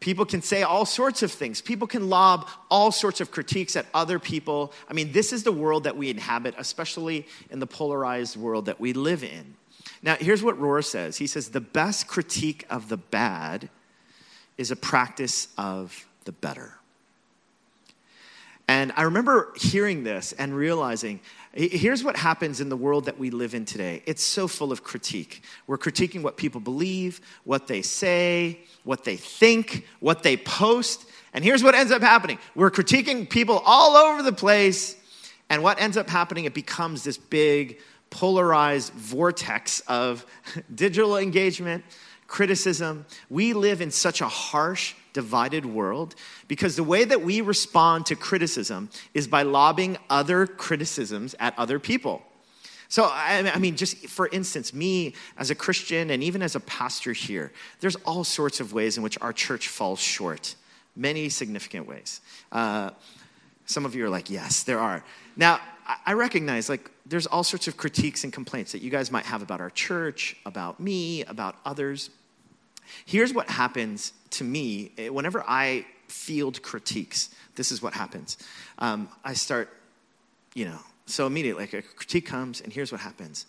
People 0.00 0.26
can 0.26 0.42
say 0.42 0.62
all 0.62 0.84
sorts 0.84 1.22
of 1.22 1.32
things. 1.32 1.62
People 1.62 1.86
can 1.86 2.10
lob 2.10 2.48
all 2.70 2.92
sorts 2.92 3.20
of 3.20 3.30
critiques 3.30 3.74
at 3.74 3.86
other 3.94 4.18
people. 4.18 4.72
I 4.88 4.92
mean, 4.92 5.12
this 5.12 5.32
is 5.32 5.44
the 5.44 5.52
world 5.52 5.84
that 5.84 5.96
we 5.96 6.10
inhabit, 6.10 6.54
especially 6.58 7.26
in 7.50 7.58
the 7.58 7.66
polarized 7.66 8.36
world 8.36 8.66
that 8.66 8.78
we 8.78 8.92
live 8.92 9.24
in. 9.24 9.54
Now, 10.02 10.16
here's 10.16 10.42
what 10.42 10.60
Rohr 10.60 10.84
says 10.84 11.16
he 11.16 11.26
says, 11.26 11.48
The 11.48 11.60
best 11.60 12.06
critique 12.06 12.66
of 12.68 12.90
the 12.90 12.98
bad 12.98 13.70
is 14.58 14.70
a 14.70 14.76
practice 14.76 15.48
of 15.56 16.06
the 16.24 16.32
better. 16.32 16.74
And 18.66 18.92
I 18.96 19.02
remember 19.02 19.52
hearing 19.56 20.04
this 20.04 20.32
and 20.32 20.54
realizing 20.54 21.20
here's 21.52 22.02
what 22.02 22.16
happens 22.16 22.60
in 22.60 22.68
the 22.68 22.76
world 22.76 23.04
that 23.04 23.18
we 23.18 23.30
live 23.30 23.54
in 23.54 23.64
today 23.64 24.02
it's 24.06 24.24
so 24.24 24.48
full 24.48 24.72
of 24.72 24.82
critique. 24.82 25.42
We're 25.66 25.78
critiquing 25.78 26.22
what 26.22 26.36
people 26.36 26.60
believe, 26.60 27.20
what 27.44 27.66
they 27.66 27.82
say, 27.82 28.60
what 28.84 29.04
they 29.04 29.16
think, 29.16 29.86
what 30.00 30.22
they 30.22 30.36
post. 30.36 31.06
And 31.32 31.44
here's 31.44 31.62
what 31.62 31.74
ends 31.74 31.92
up 31.92 32.02
happening 32.02 32.38
we're 32.54 32.70
critiquing 32.70 33.28
people 33.28 33.62
all 33.64 33.96
over 33.96 34.22
the 34.22 34.32
place. 34.32 34.96
And 35.50 35.62
what 35.62 35.78
ends 35.78 35.98
up 35.98 36.08
happening, 36.08 36.46
it 36.46 36.54
becomes 36.54 37.04
this 37.04 37.18
big 37.18 37.78
polarized 38.08 38.92
vortex 38.94 39.80
of 39.80 40.24
digital 40.74 41.18
engagement, 41.18 41.84
criticism. 42.34 43.06
We 43.30 43.52
live 43.52 43.80
in 43.80 43.92
such 43.92 44.20
a 44.20 44.26
harsh, 44.26 44.94
divided 45.12 45.64
world 45.64 46.16
because 46.48 46.74
the 46.74 46.82
way 46.82 47.04
that 47.04 47.22
we 47.22 47.40
respond 47.40 48.06
to 48.06 48.16
criticism 48.16 48.90
is 49.14 49.28
by 49.28 49.42
lobbing 49.44 49.96
other 50.10 50.44
criticisms 50.44 51.36
at 51.38 51.56
other 51.56 51.78
people. 51.78 52.22
So, 52.88 53.04
I 53.04 53.56
mean, 53.60 53.76
just 53.76 54.08
for 54.08 54.26
instance, 54.32 54.74
me 54.74 55.14
as 55.38 55.50
a 55.50 55.54
Christian 55.54 56.10
and 56.10 56.24
even 56.24 56.42
as 56.42 56.56
a 56.56 56.60
pastor 56.60 57.12
here, 57.12 57.52
there's 57.78 57.94
all 58.04 58.24
sorts 58.24 58.58
of 58.58 58.72
ways 58.72 58.96
in 58.96 59.04
which 59.04 59.16
our 59.20 59.32
church 59.32 59.68
falls 59.68 60.00
short, 60.00 60.56
many 60.96 61.28
significant 61.28 61.86
ways. 61.86 62.20
Uh, 62.50 62.90
some 63.64 63.86
of 63.86 63.94
you 63.94 64.04
are 64.06 64.10
like, 64.10 64.28
yes, 64.28 64.64
there 64.64 64.80
are. 64.80 65.04
Now, 65.36 65.60
I 66.04 66.14
recognize 66.14 66.68
like 66.68 66.90
there's 67.06 67.26
all 67.26 67.44
sorts 67.44 67.68
of 67.68 67.76
critiques 67.76 68.24
and 68.24 68.32
complaints 68.32 68.72
that 68.72 68.82
you 68.82 68.90
guys 68.90 69.12
might 69.12 69.26
have 69.26 69.40
about 69.40 69.60
our 69.60 69.70
church, 69.70 70.36
about 70.44 70.80
me, 70.80 71.22
about 71.24 71.54
others. 71.64 72.10
Here's 73.04 73.32
what 73.32 73.48
happens 73.48 74.12
to 74.30 74.44
me 74.44 74.92
eh, 74.98 75.08
whenever 75.08 75.44
I 75.46 75.86
field 76.08 76.62
critiques. 76.62 77.30
This 77.56 77.72
is 77.72 77.82
what 77.82 77.94
happens. 77.94 78.36
Um, 78.78 79.08
I 79.24 79.34
start, 79.34 79.68
you 80.54 80.64
know, 80.64 80.78
so 81.06 81.26
immediately, 81.26 81.64
like 81.64 81.72
a 81.74 81.82
critique 81.82 82.26
comes, 82.26 82.60
and 82.60 82.72
here's 82.72 82.90
what 82.90 83.00
happens. 83.00 83.46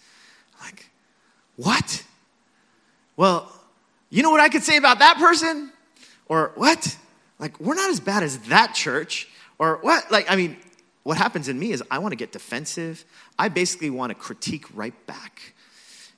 I'm 0.59 0.67
like, 0.67 0.89
what? 1.55 2.03
Well, 3.17 3.51
you 4.09 4.23
know 4.23 4.29
what 4.29 4.41
I 4.41 4.49
could 4.49 4.63
say 4.63 4.77
about 4.77 4.99
that 4.99 5.17
person? 5.17 5.71
Or 6.27 6.51
what? 6.55 6.97
Like, 7.39 7.59
we're 7.59 7.75
not 7.75 7.89
as 7.89 7.99
bad 7.99 8.23
as 8.23 8.37
that 8.47 8.73
church. 8.73 9.27
Or 9.57 9.77
what? 9.81 10.11
Like, 10.11 10.29
I 10.29 10.35
mean, 10.35 10.57
what 11.03 11.17
happens 11.17 11.47
in 11.47 11.57
me 11.57 11.71
is 11.71 11.83
I 11.89 11.99
want 11.99 12.11
to 12.11 12.17
get 12.17 12.31
defensive. 12.31 13.05
I 13.37 13.49
basically 13.49 13.89
want 13.89 14.09
to 14.09 14.15
critique 14.15 14.65
right 14.73 14.93
back. 15.05 15.53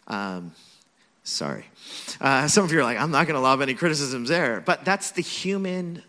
Um, 0.07 0.53
Sorry. 1.27 1.65
Uh, 2.21 2.47
some 2.47 2.63
of 2.63 2.71
you 2.71 2.79
are 2.79 2.83
like, 2.83 2.97
I'm 2.97 3.11
not 3.11 3.27
going 3.27 3.35
to 3.35 3.41
lob 3.41 3.61
any 3.61 3.73
criticisms 3.73 4.29
there. 4.29 4.61
But 4.61 4.85
that's 4.85 5.11
the 5.11 5.21
human, 5.21 6.01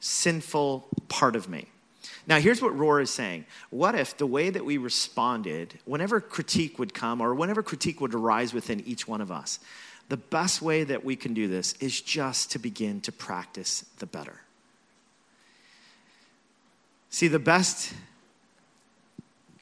sinful 0.00 0.86
part 1.08 1.34
of 1.34 1.48
me. 1.48 1.64
Now, 2.26 2.38
here's 2.38 2.60
what 2.60 2.76
Rohr 2.76 3.02
is 3.02 3.08
saying. 3.08 3.46
What 3.70 3.94
if 3.94 4.18
the 4.18 4.26
way 4.26 4.50
that 4.50 4.62
we 4.62 4.76
responded, 4.76 5.78
whenever 5.86 6.20
critique 6.20 6.78
would 6.78 6.92
come 6.92 7.22
or 7.22 7.34
whenever 7.34 7.62
critique 7.62 8.02
would 8.02 8.14
arise 8.14 8.52
within 8.52 8.80
each 8.80 9.08
one 9.08 9.22
of 9.22 9.32
us, 9.32 9.60
the 10.10 10.18
best 10.18 10.60
way 10.60 10.84
that 10.84 11.06
we 11.06 11.16
can 11.16 11.32
do 11.32 11.48
this 11.48 11.72
is 11.80 11.98
just 11.98 12.50
to 12.50 12.58
begin 12.58 13.00
to 13.00 13.12
practice 13.12 13.86
the 13.98 14.06
better. 14.06 14.42
See, 17.08 17.28
the 17.28 17.38
best 17.38 17.94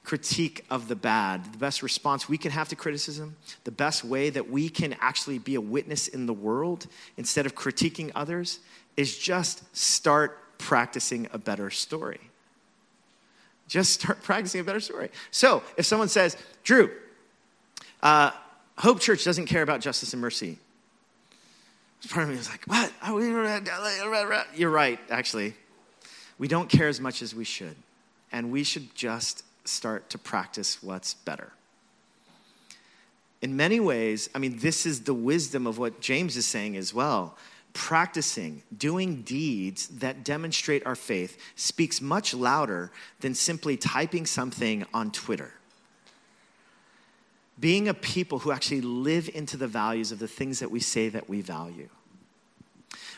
critique 0.08 0.64
of 0.70 0.88
the 0.88 0.96
bad, 0.96 1.44
the 1.52 1.58
best 1.58 1.82
response 1.82 2.30
we 2.30 2.38
can 2.38 2.50
have 2.50 2.66
to 2.66 2.74
criticism, 2.74 3.36
the 3.64 3.70
best 3.70 4.02
way 4.02 4.30
that 4.30 4.48
we 4.48 4.70
can 4.70 4.96
actually 5.00 5.38
be 5.38 5.54
a 5.54 5.60
witness 5.60 6.08
in 6.08 6.24
the 6.24 6.32
world 6.32 6.86
instead 7.18 7.44
of 7.44 7.54
critiquing 7.54 8.10
others 8.14 8.60
is 8.96 9.18
just 9.18 9.62
start 9.76 10.56
practicing 10.56 11.28
a 11.30 11.36
better 11.36 11.68
story. 11.68 12.20
Just 13.68 14.00
start 14.00 14.22
practicing 14.22 14.62
a 14.62 14.64
better 14.64 14.80
story. 14.80 15.10
So 15.30 15.62
if 15.76 15.84
someone 15.84 16.08
says, 16.08 16.38
Drew, 16.64 16.90
uh, 18.02 18.30
Hope 18.78 19.00
Church 19.00 19.24
doesn't 19.24 19.44
care 19.44 19.60
about 19.60 19.82
justice 19.82 20.14
and 20.14 20.22
mercy. 20.22 20.56
Part 22.08 22.22
of 22.22 22.30
me 22.30 22.36
is 22.36 22.48
like, 22.48 22.64
what? 22.64 22.90
You're 24.56 24.70
right, 24.70 24.98
actually. 25.10 25.52
We 26.38 26.48
don't 26.48 26.70
care 26.70 26.88
as 26.88 26.98
much 26.98 27.20
as 27.20 27.34
we 27.34 27.44
should. 27.44 27.76
And 28.32 28.50
we 28.50 28.64
should 28.64 28.94
just 28.94 29.42
start 29.68 30.10
to 30.10 30.18
practice 30.18 30.82
what's 30.82 31.14
better. 31.14 31.52
In 33.40 33.56
many 33.56 33.78
ways, 33.78 34.28
I 34.34 34.38
mean, 34.38 34.58
this 34.58 34.84
is 34.84 35.02
the 35.02 35.14
wisdom 35.14 35.66
of 35.66 35.78
what 35.78 36.00
James 36.00 36.36
is 36.36 36.46
saying 36.46 36.76
as 36.76 36.92
well. 36.92 37.36
Practicing, 37.72 38.62
doing 38.76 39.22
deeds 39.22 39.86
that 39.88 40.24
demonstrate 40.24 40.84
our 40.84 40.96
faith 40.96 41.38
speaks 41.54 42.00
much 42.00 42.34
louder 42.34 42.90
than 43.20 43.34
simply 43.34 43.76
typing 43.76 44.26
something 44.26 44.84
on 44.92 45.12
Twitter. 45.12 45.52
Being 47.60 47.88
a 47.88 47.94
people 47.94 48.40
who 48.40 48.50
actually 48.50 48.80
live 48.80 49.30
into 49.32 49.56
the 49.56 49.68
values 49.68 50.10
of 50.10 50.18
the 50.18 50.28
things 50.28 50.58
that 50.60 50.70
we 50.70 50.80
say 50.80 51.08
that 51.08 51.28
we 51.28 51.40
value. 51.40 51.88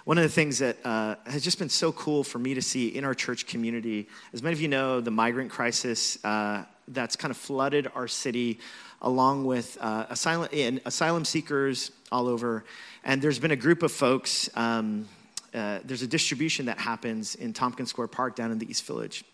One 0.05 0.17
of 0.17 0.23
the 0.23 0.31
things 0.31 0.59
that 0.59 0.79
uh, 0.85 1.17
has 1.27 1.45
just 1.45 1.59
been 1.59 1.69
so 1.69 1.93
cool 1.93 2.25
for 2.25 2.39
me 2.39 2.55
to 2.55 2.63
see 2.63 2.89
in 2.89 3.05
our 3.05 3.15
church 3.15 3.47
community, 3.47 4.09
as 4.33 4.43
many 4.43 4.55
of 4.55 4.61
you 4.61 4.69
know, 4.69 5.01
the 5.01 5.11
migrant 5.11 5.51
crisis 5.51 6.23
uh, 6.25 6.65
that's 6.89 7.17
kind 7.17 7.31
of 7.31 7.37
flooded 7.37 7.87
our 7.95 8.09
city, 8.09 8.61
along 9.03 9.45
with 9.45 9.77
uh, 9.81 10.07
asylum, 10.09 10.49
asylum 10.87 11.25
seekers 11.25 11.91
all 12.11 12.29
over. 12.29 12.65
And 13.05 13.21
there's 13.21 13.39
been 13.39 13.51
a 13.51 13.57
group 13.57 13.83
of 13.83 13.93
folks, 13.93 14.49
um, 14.55 15.07
uh, 15.53 15.81
there's 15.85 16.03
a 16.03 16.07
distribution 16.07 16.67
that 16.67 16.79
happens 16.79 17.35
in 17.35 17.53
Tompkins 17.53 17.91
Square 17.91 18.09
Park 18.09 18.37
down 18.37 18.51
in 18.53 18.59
the 18.59 18.71
East 18.71 18.87
Village. 18.87 19.25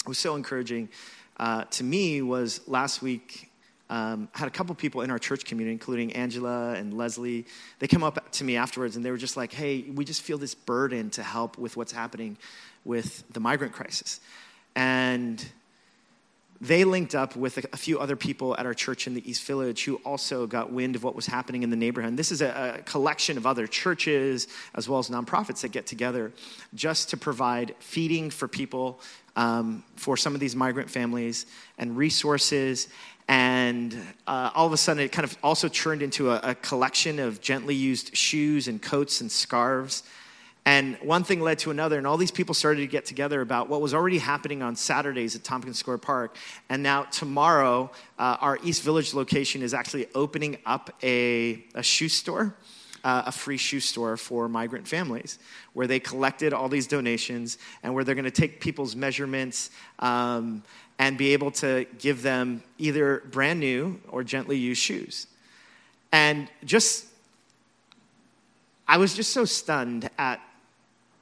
It 0.00 0.08
was 0.08 0.18
so 0.18 0.36
encouraging. 0.36 0.88
Uh, 1.36 1.64
to 1.64 1.84
me 1.84 2.22
was 2.22 2.66
last 2.66 3.02
week 3.02 3.47
um, 3.90 4.28
had 4.32 4.48
a 4.48 4.50
couple 4.50 4.74
people 4.74 5.00
in 5.00 5.10
our 5.10 5.18
church 5.18 5.44
community, 5.44 5.72
including 5.72 6.12
Angela 6.12 6.74
and 6.74 6.92
Leslie. 6.92 7.46
They 7.78 7.88
come 7.88 8.02
up 8.02 8.30
to 8.32 8.44
me 8.44 8.56
afterwards 8.56 8.96
and 8.96 9.04
they 9.04 9.10
were 9.10 9.16
just 9.16 9.36
like, 9.36 9.52
hey, 9.52 9.82
we 9.82 10.04
just 10.04 10.22
feel 10.22 10.38
this 10.38 10.54
burden 10.54 11.10
to 11.10 11.22
help 11.22 11.56
with 11.58 11.76
what's 11.76 11.92
happening 11.92 12.36
with 12.84 13.24
the 13.32 13.40
migrant 13.40 13.72
crisis. 13.72 14.20
And 14.76 15.44
they 16.60 16.84
linked 16.84 17.14
up 17.14 17.36
with 17.36 17.58
a, 17.72 17.76
few 17.76 18.00
other 18.00 18.16
people 18.16 18.56
at 18.58 18.66
our 18.66 18.74
church 18.74 19.06
in 19.06 19.14
the 19.14 19.28
East 19.28 19.44
Village 19.44 19.84
who 19.84 19.96
also 20.04 20.46
got 20.46 20.72
wind 20.72 20.96
of 20.96 21.04
what 21.04 21.14
was 21.14 21.26
happening 21.26 21.62
in 21.62 21.70
the 21.70 21.76
neighborhood. 21.76 22.08
And 22.08 22.18
this 22.18 22.32
is 22.32 22.42
a, 22.42 22.78
a, 22.78 22.82
collection 22.82 23.36
of 23.36 23.46
other 23.46 23.66
churches 23.66 24.48
as 24.74 24.88
well 24.88 24.98
as 24.98 25.08
nonprofits 25.08 25.60
that 25.60 25.70
get 25.70 25.86
together 25.86 26.32
just 26.74 27.10
to 27.10 27.16
provide 27.16 27.76
feeding 27.78 28.30
for 28.30 28.48
people, 28.48 29.00
um, 29.36 29.84
for 29.94 30.16
some 30.16 30.34
of 30.34 30.40
these 30.40 30.56
migrant 30.56 30.90
families, 30.90 31.46
and 31.78 31.96
resources 31.96 32.88
and 33.28 33.94
uh, 34.26 34.50
all 34.54 34.66
of 34.66 34.72
a 34.72 34.78
sudden, 34.78 35.02
it 35.02 35.12
kind 35.12 35.24
of 35.24 35.36
also 35.42 35.68
turned 35.68 36.00
into 36.00 36.30
a, 36.30 36.40
a, 36.42 36.54
collection 36.54 37.18
of 37.18 37.42
gently 37.42 37.74
used 37.74 38.16
shoes 38.16 38.68
and 38.68 38.80
coats 38.80 39.20
and 39.20 39.30
scarves. 39.30 40.02
And 40.64 40.96
one 41.02 41.24
thing 41.24 41.40
led 41.40 41.58
to 41.60 41.70
another, 41.70 41.98
and 41.98 42.06
all 42.06 42.16
these 42.16 42.30
people 42.30 42.54
started 42.54 42.80
to 42.80 42.86
get 42.86 43.04
together 43.04 43.42
about 43.42 43.68
what 43.68 43.82
was 43.82 43.92
already 43.92 44.18
happening 44.18 44.62
on 44.62 44.76
Saturdays 44.76 45.36
at 45.36 45.44
Tompkins 45.44 45.78
Square 45.78 45.98
Park. 45.98 46.36
And 46.70 46.82
now, 46.82 47.04
tomorrow, 47.04 47.90
uh, 48.18 48.38
our 48.40 48.58
East 48.62 48.82
Village 48.82 49.12
location 49.12 49.62
is 49.62 49.74
actually 49.74 50.08
opening 50.14 50.58
up 50.64 50.90
a, 51.02 51.64
a 51.74 51.82
shoe 51.82 52.08
store. 52.08 52.54
Uh, 53.04 53.22
a 53.26 53.32
free 53.32 53.56
shoe 53.56 53.78
store 53.78 54.16
for 54.16 54.48
migrant 54.48 54.86
families 54.86 55.38
where 55.72 55.86
they 55.86 56.00
collected 56.00 56.52
all 56.52 56.68
these 56.68 56.88
donations 56.88 57.56
and 57.84 57.94
where 57.94 58.02
they're 58.02 58.16
going 58.16 58.24
to 58.24 58.30
take 58.30 58.60
people's 58.60 58.96
measurements 58.96 59.70
um, 60.00 60.64
and 60.98 61.16
be 61.16 61.32
able 61.32 61.50
to 61.52 61.86
give 61.98 62.22
them 62.22 62.62
either 62.76 63.22
brand 63.30 63.60
new 63.60 64.00
or 64.08 64.24
gently 64.24 64.56
used 64.56 64.82
shoes. 64.82 65.26
And 66.12 66.50
just, 66.64 67.06
I 68.86 68.96
was 68.96 69.14
just 69.14 69.32
so 69.32 69.44
stunned 69.44 70.10
at 70.18 70.40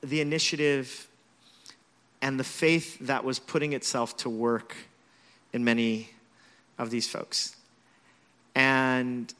the 0.01 0.21
initiative 0.21 1.09
and 2.23 2.41
the 2.41 2.45
faith 2.45 2.99
that 3.01 3.25
was 3.25 3.39
putting 3.39 3.73
itself 3.73 4.17
to 4.19 4.31
work 4.31 4.75
in 5.53 5.65
many 5.65 6.11
of 6.79 6.91
these 6.91 7.09
folks. 7.09 7.57
And 8.55 9.33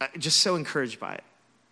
uh, 0.00 0.08
just 0.18 0.40
so 0.40 0.56
encouraged 0.56 0.98
by 0.98 1.14
it. 1.14 1.24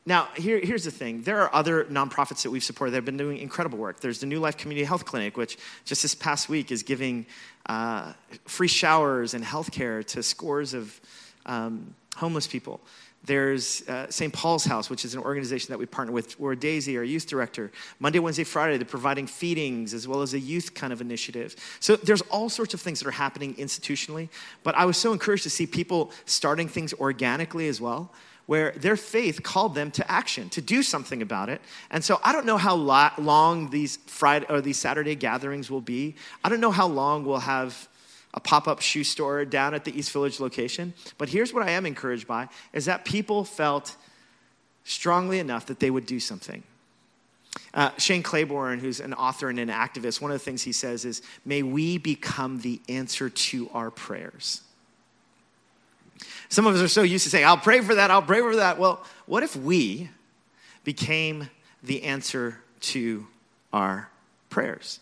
Now, 0.06 0.28
here, 0.34 0.58
here's 0.58 0.84
the 0.84 0.90
thing. 0.90 1.22
There 1.22 1.40
are 1.40 1.54
other 1.54 1.84
nonprofits 1.84 2.42
that 2.42 2.50
we've 2.50 2.64
supported 2.64 2.92
that 2.92 2.98
have 2.98 3.04
been 3.04 3.18
doing 3.18 3.38
incredible 3.38 3.78
work. 3.78 4.00
There's 4.00 4.20
the 4.20 4.26
New 4.26 4.40
Life 4.40 4.56
Community 4.56 4.84
Health 4.84 5.04
Clinic, 5.04 5.36
which 5.36 5.58
just 5.84 6.02
this 6.02 6.14
past 6.14 6.48
week 6.48 6.72
is 6.72 6.82
giving 6.82 7.26
uh, 7.66 8.14
free 8.46 8.68
showers 8.68 9.34
and 9.34 9.44
health 9.44 9.70
care 9.70 10.02
to 10.02 10.22
scores 10.22 10.72
of 10.72 10.98
um, 11.44 11.94
homeless 12.16 12.46
people. 12.46 12.80
There's 13.22 13.86
uh, 13.86 14.10
St. 14.10 14.32
Paul's 14.32 14.64
House, 14.64 14.88
which 14.88 15.04
is 15.04 15.14
an 15.14 15.20
organization 15.20 15.70
that 15.72 15.78
we 15.78 15.84
partner 15.84 16.12
with, 16.12 16.40
where 16.40 16.54
Daisy, 16.54 16.96
our 16.96 17.04
youth 17.04 17.26
director, 17.26 17.70
Monday, 17.98 18.18
Wednesday, 18.18 18.44
Friday, 18.44 18.78
they're 18.78 18.86
providing 18.86 19.26
feedings 19.26 19.92
as 19.92 20.08
well 20.08 20.22
as 20.22 20.32
a 20.32 20.38
youth 20.38 20.72
kind 20.72 20.90
of 20.90 21.02
initiative. 21.02 21.54
So 21.80 21.96
there's 21.96 22.22
all 22.22 22.48
sorts 22.48 22.72
of 22.72 22.80
things 22.80 23.00
that 23.00 23.06
are 23.06 23.12
happening 23.12 23.54
institutionally. 23.56 24.30
But 24.62 24.74
I 24.74 24.86
was 24.86 24.96
so 24.96 25.12
encouraged 25.12 25.42
to 25.42 25.50
see 25.50 25.66
people 25.66 26.12
starting 26.24 26.66
things 26.66 26.94
organically 26.94 27.68
as 27.68 27.78
well 27.78 28.10
where 28.50 28.72
their 28.72 28.96
faith 28.96 29.44
called 29.44 29.76
them 29.76 29.92
to 29.92 30.10
action, 30.10 30.48
to 30.48 30.60
do 30.60 30.82
something 30.82 31.22
about 31.22 31.48
it. 31.48 31.60
And 31.88 32.02
so 32.02 32.18
I 32.24 32.32
don't 32.32 32.44
know 32.44 32.56
how 32.56 32.74
long 32.74 33.70
these 33.70 33.98
Friday 34.08 34.44
or 34.48 34.60
these 34.60 34.76
Saturday 34.76 35.14
gatherings 35.14 35.70
will 35.70 35.80
be. 35.80 36.16
I 36.42 36.48
don't 36.48 36.58
know 36.58 36.72
how 36.72 36.88
long 36.88 37.24
we'll 37.24 37.38
have 37.38 37.88
a 38.34 38.40
pop-up 38.40 38.80
shoe 38.80 39.04
store 39.04 39.44
down 39.44 39.72
at 39.72 39.84
the 39.84 39.96
East 39.96 40.10
Village 40.10 40.40
location. 40.40 40.94
But 41.16 41.28
here's 41.28 41.54
what 41.54 41.62
I 41.62 41.70
am 41.70 41.86
encouraged 41.86 42.26
by 42.26 42.48
is 42.72 42.86
that 42.86 43.04
people 43.04 43.44
felt 43.44 43.94
strongly 44.82 45.38
enough 45.38 45.66
that 45.66 45.78
they 45.78 45.92
would 45.92 46.06
do 46.06 46.18
something. 46.18 46.64
Uh, 47.72 47.92
Shane 47.98 48.24
Claiborne, 48.24 48.80
who's 48.80 48.98
an 48.98 49.14
author 49.14 49.48
and 49.48 49.60
an 49.60 49.68
activist, 49.68 50.20
one 50.20 50.32
of 50.32 50.34
the 50.40 50.44
things 50.44 50.62
he 50.64 50.72
says 50.72 51.04
is, 51.04 51.22
May 51.44 51.62
we 51.62 51.98
become 51.98 52.62
the 52.62 52.80
answer 52.88 53.30
to 53.30 53.70
our 53.72 53.92
prayers. 53.92 54.62
Some 56.50 56.66
of 56.66 56.74
us 56.74 56.82
are 56.82 56.88
so 56.88 57.02
used 57.02 57.24
to 57.24 57.30
saying, 57.30 57.46
I'll 57.46 57.56
pray 57.56 57.80
for 57.80 57.94
that, 57.94 58.10
I'll 58.10 58.22
pray 58.22 58.40
for 58.40 58.56
that. 58.56 58.78
Well, 58.78 59.04
what 59.26 59.42
if 59.42 59.54
we 59.54 60.10
became 60.84 61.48
the 61.82 62.02
answer 62.02 62.60
to 62.80 63.26
our 63.72 64.10
prayers? 64.50 64.98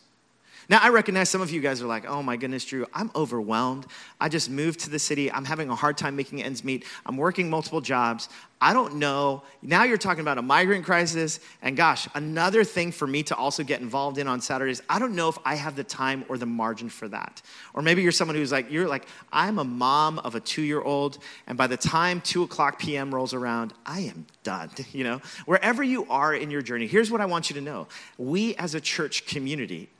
Now, 0.70 0.80
I 0.82 0.90
recognize 0.90 1.30
some 1.30 1.40
of 1.40 1.50
you 1.50 1.62
guys 1.62 1.80
are 1.80 1.86
like, 1.86 2.06
oh 2.06 2.22
my 2.22 2.36
goodness, 2.36 2.66
Drew, 2.66 2.84
I'm 2.92 3.10
overwhelmed. 3.16 3.86
I 4.20 4.28
just 4.28 4.50
moved 4.50 4.80
to 4.80 4.90
the 4.90 4.98
city. 4.98 5.32
I'm 5.32 5.46
having 5.46 5.70
a 5.70 5.74
hard 5.74 5.96
time 5.96 6.14
making 6.14 6.42
ends 6.42 6.62
meet. 6.62 6.84
I'm 7.06 7.16
working 7.16 7.48
multiple 7.48 7.80
jobs. 7.80 8.28
I 8.60 8.74
don't 8.74 8.96
know. 8.96 9.44
Now 9.62 9.84
you're 9.84 9.96
talking 9.96 10.20
about 10.20 10.36
a 10.36 10.42
migrant 10.42 10.84
crisis. 10.84 11.40
And 11.62 11.74
gosh, 11.74 12.06
another 12.14 12.64
thing 12.64 12.92
for 12.92 13.06
me 13.06 13.22
to 13.24 13.36
also 13.36 13.62
get 13.62 13.80
involved 13.80 14.18
in 14.18 14.28
on 14.28 14.42
Saturdays, 14.42 14.82
I 14.90 14.98
don't 14.98 15.14
know 15.14 15.28
if 15.28 15.38
I 15.42 15.54
have 15.54 15.74
the 15.74 15.84
time 15.84 16.26
or 16.28 16.36
the 16.36 16.46
margin 16.46 16.90
for 16.90 17.08
that. 17.08 17.40
Or 17.72 17.80
maybe 17.80 18.02
you're 18.02 18.12
someone 18.12 18.36
who's 18.36 18.52
like, 18.52 18.70
you're 18.70 18.88
like, 18.88 19.06
I'm 19.32 19.58
a 19.58 19.64
mom 19.64 20.18
of 20.18 20.34
a 20.34 20.40
two 20.40 20.62
year 20.62 20.82
old. 20.82 21.18
And 21.46 21.56
by 21.56 21.68
the 21.68 21.76
time 21.78 22.20
two 22.20 22.42
o'clock 22.42 22.78
PM 22.78 23.14
rolls 23.14 23.32
around, 23.32 23.72
I 23.86 24.00
am 24.00 24.26
done. 24.42 24.70
You 24.92 25.04
know, 25.04 25.20
wherever 25.46 25.82
you 25.82 26.06
are 26.10 26.34
in 26.34 26.50
your 26.50 26.62
journey, 26.62 26.88
here's 26.88 27.10
what 27.10 27.20
I 27.20 27.26
want 27.26 27.50
you 27.50 27.54
to 27.54 27.60
know. 27.60 27.86
We 28.16 28.56
as 28.56 28.74
a 28.74 28.80
church 28.80 29.26
community, 29.26 29.90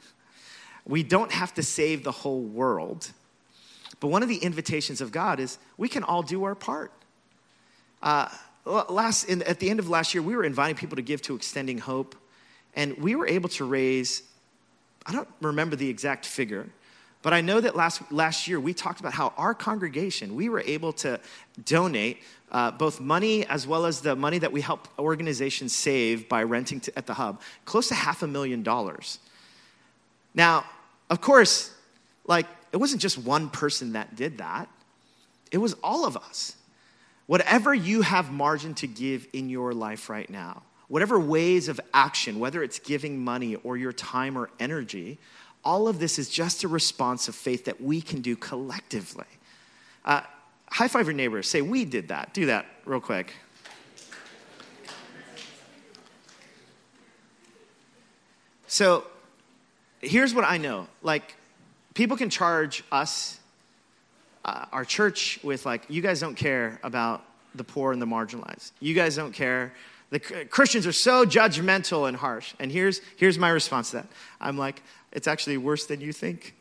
we 0.89 1.03
don't 1.03 1.31
have 1.31 1.55
to 1.55 1.63
save 1.63 2.03
the 2.03 2.11
whole 2.11 2.41
world. 2.41 3.13
But 4.01 4.09
one 4.09 4.23
of 4.23 4.29
the 4.29 4.39
invitations 4.39 5.01
of 5.01 5.13
God 5.13 5.39
is 5.39 5.59
we 5.77 5.89
can 5.89 6.03
all 6.03 6.23
do 6.23 6.45
our 6.45 6.55
part. 6.55 6.93
Uh, 8.03 8.29
last, 8.65 9.25
in, 9.25 9.43
at 9.43 9.61
the 9.61 9.71
end 9.71 9.81
of 9.81 9.89
last 9.89 10.15
year, 10.15 10.23
we 10.23 10.37
were 10.37 10.45
inviting 10.45 10.77
people 10.77 10.97
to 10.97 11.03
give 11.03 11.21
to 11.23 11.35
Extending 11.35 11.79
Hope, 11.79 12.15
and 12.75 12.97
we 12.99 13.15
were 13.15 13.27
able 13.27 13.49
to 13.51 13.65
raise, 13.65 14.23
I 15.05 15.13
don't 15.13 15.29
remember 15.41 15.77
the 15.77 15.89
exact 15.89 16.27
figure, 16.27 16.67
but 17.23 17.33
I 17.33 17.41
know 17.41 17.61
that 17.61 17.75
last, 17.75 18.13
last 18.13 18.47
year 18.47 18.61
we 18.61 18.73
talked 18.73 19.01
about 19.01 19.13
how 19.13 19.33
our 19.37 19.53
congregation, 19.53 20.37
we 20.37 20.49
were 20.49 20.61
able 20.61 20.93
to 20.95 21.19
donate 21.65 22.19
uh, 22.53 22.71
both 22.71 23.01
money 23.01 23.45
as 23.47 23.67
well 23.67 23.85
as 23.85 24.01
the 24.01 24.15
money 24.15 24.39
that 24.39 24.53
we 24.53 24.61
help 24.61 24.87
organizations 24.99 25.75
save 25.75 26.29
by 26.29 26.45
renting 26.45 26.81
to, 26.81 26.97
at 26.97 27.07
the 27.07 27.15
hub, 27.15 27.41
close 27.65 27.89
to 27.89 27.95
half 27.95 28.23
a 28.23 28.27
million 28.27 28.63
dollars. 28.63 29.19
Now, 30.35 30.65
of 31.11 31.21
course, 31.21 31.73
like, 32.27 32.47
it 32.73 32.77
wasn't 32.77 33.01
just 33.01 33.19
one 33.19 33.49
person 33.49 33.93
that 33.93 34.17
did 34.17 34.39
that, 34.39 34.69
it 35.51 35.59
was 35.59 35.75
all 35.83 36.05
of 36.05 36.17
us. 36.17 36.55
Whatever 37.27 37.75
you 37.75 38.03
have 38.03 38.31
margin 38.33 38.75
to 38.75 38.87
give 38.87 39.27
in 39.33 39.51
your 39.51 39.75
life 39.75 40.09
right 40.09 40.29
now, 40.29 40.63
whatever 40.89 41.21
ways 41.21 41.69
of 41.69 41.79
action, 41.93 42.39
whether 42.39 42.63
it's 42.63 42.79
giving 42.79 43.23
money 43.23 43.55
or 43.57 43.77
your 43.77 43.93
time 43.93 44.37
or 44.37 44.49
energy, 44.59 45.19
all 45.65 45.89
of 45.89 45.99
this 45.99 46.19
is 46.19 46.31
just 46.31 46.65
a 46.65 46.69
response 46.69 47.29
of 47.29 47.35
faith 47.35 47.67
that 47.67 47.81
we 47.81 48.01
can 48.01 48.23
do 48.23 48.35
collectively. 48.35 49.27
Uh, 50.05 50.23
high 50.71 50.89
five 50.89 51.07
your 51.07 51.15
neighbor. 51.15 51.43
Say, 51.43 51.61
We 51.61 51.85
did 51.85 52.09
that. 52.09 52.33
Do 52.33 52.47
that 52.47 52.67
real 52.87 53.01
quick. 53.01 53.35
So, 58.67 59.07
here's 60.01 60.35
what 60.35 60.45
I 60.45 60.59
know 60.59 60.89
like, 61.03 61.37
people 61.95 62.17
can 62.17 62.31
charge 62.31 62.85
us, 62.93 63.39
uh, 64.45 64.67
our 64.73 64.85
church, 64.85 65.41
with 65.43 65.67
like, 65.67 65.85
you 65.89 66.03
guys 66.03 66.21
don't 66.21 66.37
care 66.37 66.79
about 66.83 67.25
the 67.55 67.65
poor 67.65 67.93
and 67.93 68.01
the 68.01 68.07
marginalized. 68.07 68.73
You 68.81 68.95
guys 68.95 69.17
don't 69.17 69.33
care. 69.33 69.73
The 70.11 70.21
Christians 70.21 70.87
are 70.87 70.93
so 70.93 71.27
judgmental 71.27 72.09
and 72.09 72.17
harsh. 72.17 72.55
And 72.59 72.73
here's, 72.73 73.01
here's 73.17 73.39
my 73.39 73.51
response 73.51 73.91
to 73.91 73.99
that 73.99 74.07
I'm 74.41 74.57
like, 74.57 74.83
it's 75.13 75.27
actually 75.27 75.57
worse 75.57 75.87
than 75.87 76.01
you 76.01 76.13
think. 76.13 76.55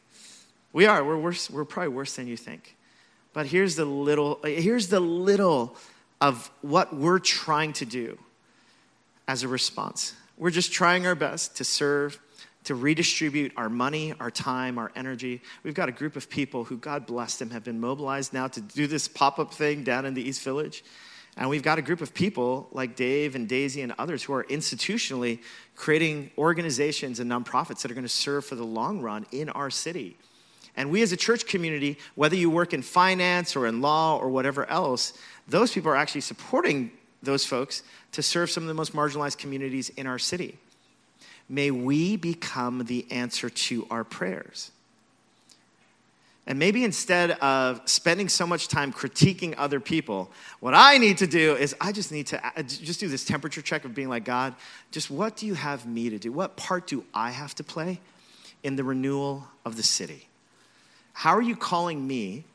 We 0.74 0.86
are. 0.86 1.04
We're 1.04 1.18
worse. 1.18 1.50
We're 1.50 1.66
probably 1.66 1.94
worse 1.94 2.16
than 2.16 2.28
you 2.28 2.38
think. 2.38 2.76
But 3.34 3.46
here's 3.46 3.76
the 3.76 3.86
little. 3.86 4.40
Here's 4.44 4.88
the 4.90 5.00
little 5.00 5.76
of 6.20 6.52
what 6.62 6.96
we're 6.96 7.20
trying 7.20 7.74
to 7.74 7.86
do 7.86 8.18
as 9.28 9.44
a 9.44 9.48
response. 9.48 10.14
We're 10.38 10.52
just 10.52 10.72
trying 10.72 11.08
our 11.08 11.16
best 11.16 11.58
to 11.58 11.64
serve 11.64 12.20
to 12.68 12.76
redistribute 12.76 13.54
our 13.56 13.70
money, 13.70 14.14
our 14.20 14.30
time, 14.30 14.78
our 14.78 14.92
energy. 14.94 15.42
We've 15.64 15.74
got 15.74 15.88
a 15.88 15.94
group 15.94 16.18
of 16.18 16.30
people 16.30 16.66
who, 16.66 16.76
God 16.76 17.06
bless 17.06 17.38
them, 17.38 17.52
have 17.52 17.64
been 17.64 17.80
mobilized 17.80 18.34
now 18.34 18.50
to 18.50 18.60
do 18.60 18.88
this 18.88 19.08
pop 19.08 19.40
up 19.40 19.54
thing 19.54 19.86
down 19.86 20.06
in 20.06 20.14
the 20.14 20.22
East 20.22 20.42
Village. 20.42 20.84
And 21.38 21.50
we've 21.50 21.64
got 21.64 21.80
a 21.80 21.82
group 21.82 22.02
of 22.02 22.14
people 22.14 22.68
like 22.74 22.98
Dave 22.98 23.36
and 23.36 23.48
Daisy 23.48 23.84
and 23.84 23.94
others 23.98 24.22
who 24.22 24.34
are 24.34 24.44
institutionally 24.44 25.40
creating 25.78 26.30
organizations 26.38 27.22
and 27.22 27.32
nonprofits 27.32 27.84
that 27.84 27.92
are 27.92 27.94
going 27.94 28.04
to 28.04 28.10
serve 28.10 28.44
for 28.44 28.56
the 28.56 28.66
long 28.66 29.00
run 29.00 29.26
in 29.32 29.48
our 29.48 29.70
city. 29.70 30.18
And 30.76 30.92
we 30.92 31.02
as 31.02 31.14
a 31.14 31.18
church 31.18 31.46
community, 31.46 31.98
whether 32.16 32.36
you 32.36 32.50
work 32.50 32.74
in 32.74 32.82
finance 32.82 33.56
or 33.56 33.66
in 33.66 33.80
law 33.80 34.18
or 34.18 34.28
whatever 34.28 34.70
else, 34.70 35.14
those 35.48 35.72
people 35.72 35.90
are 35.90 35.96
actually 35.96 36.22
supporting 36.22 36.92
those 37.24 37.46
folks 37.46 37.82
to 38.12 38.22
serve 38.22 38.52
some 38.52 38.64
of 38.64 38.68
the 38.68 38.74
most 38.74 38.94
marginalized 38.94 39.38
communities 39.38 39.88
in 39.88 40.06
our 40.06 40.20
city 40.20 40.58
may 41.50 41.72
we 41.72 42.16
become 42.18 42.86
the 42.86 43.06
answer 43.12 43.50
to 43.50 43.88
our 43.90 44.04
prayers. 44.04 44.72
And 46.48 46.58
maybe 46.58 46.86
instead 46.86 47.32
of 47.32 47.82
spending 47.84 48.30
so 48.30 48.48
much 48.48 48.70
time 48.70 48.94
critiquing 48.94 49.54
other 49.58 49.82
people, 49.82 50.32
what 50.62 50.74
I 50.74 50.98
need 50.98 51.18
to 51.18 51.28
do 51.28 51.56
is 51.56 51.76
I 51.82 51.92
just 51.92 52.10
need 52.10 52.28
to 52.28 52.46
uh, 52.46 52.64
just 52.64 53.02
do 53.02 53.10
this 53.10 53.26
temperature 53.26 53.62
check 53.62 53.84
of 53.84 53.94
being 53.94 54.08
like, 54.08 54.24
God, 54.24 54.56
just 54.92 55.12
what 55.12 55.36
do 55.36 55.46
you 55.46 55.56
have 55.56 55.86
me 55.86 56.10
to 56.10 56.18
do? 56.18 56.32
What 56.32 56.56
part 56.56 56.88
do 56.88 57.04
I 57.14 57.32
have 57.32 57.54
to 57.56 57.66
play 57.66 58.00
in 58.64 58.78
the 58.78 58.86
renewal 58.86 59.46
of 59.66 59.76
the 59.76 59.84
city? 59.84 60.30
How 61.12 61.36
are 61.36 61.42
you 61.42 61.58
calling 61.58 62.08
me 62.08 62.46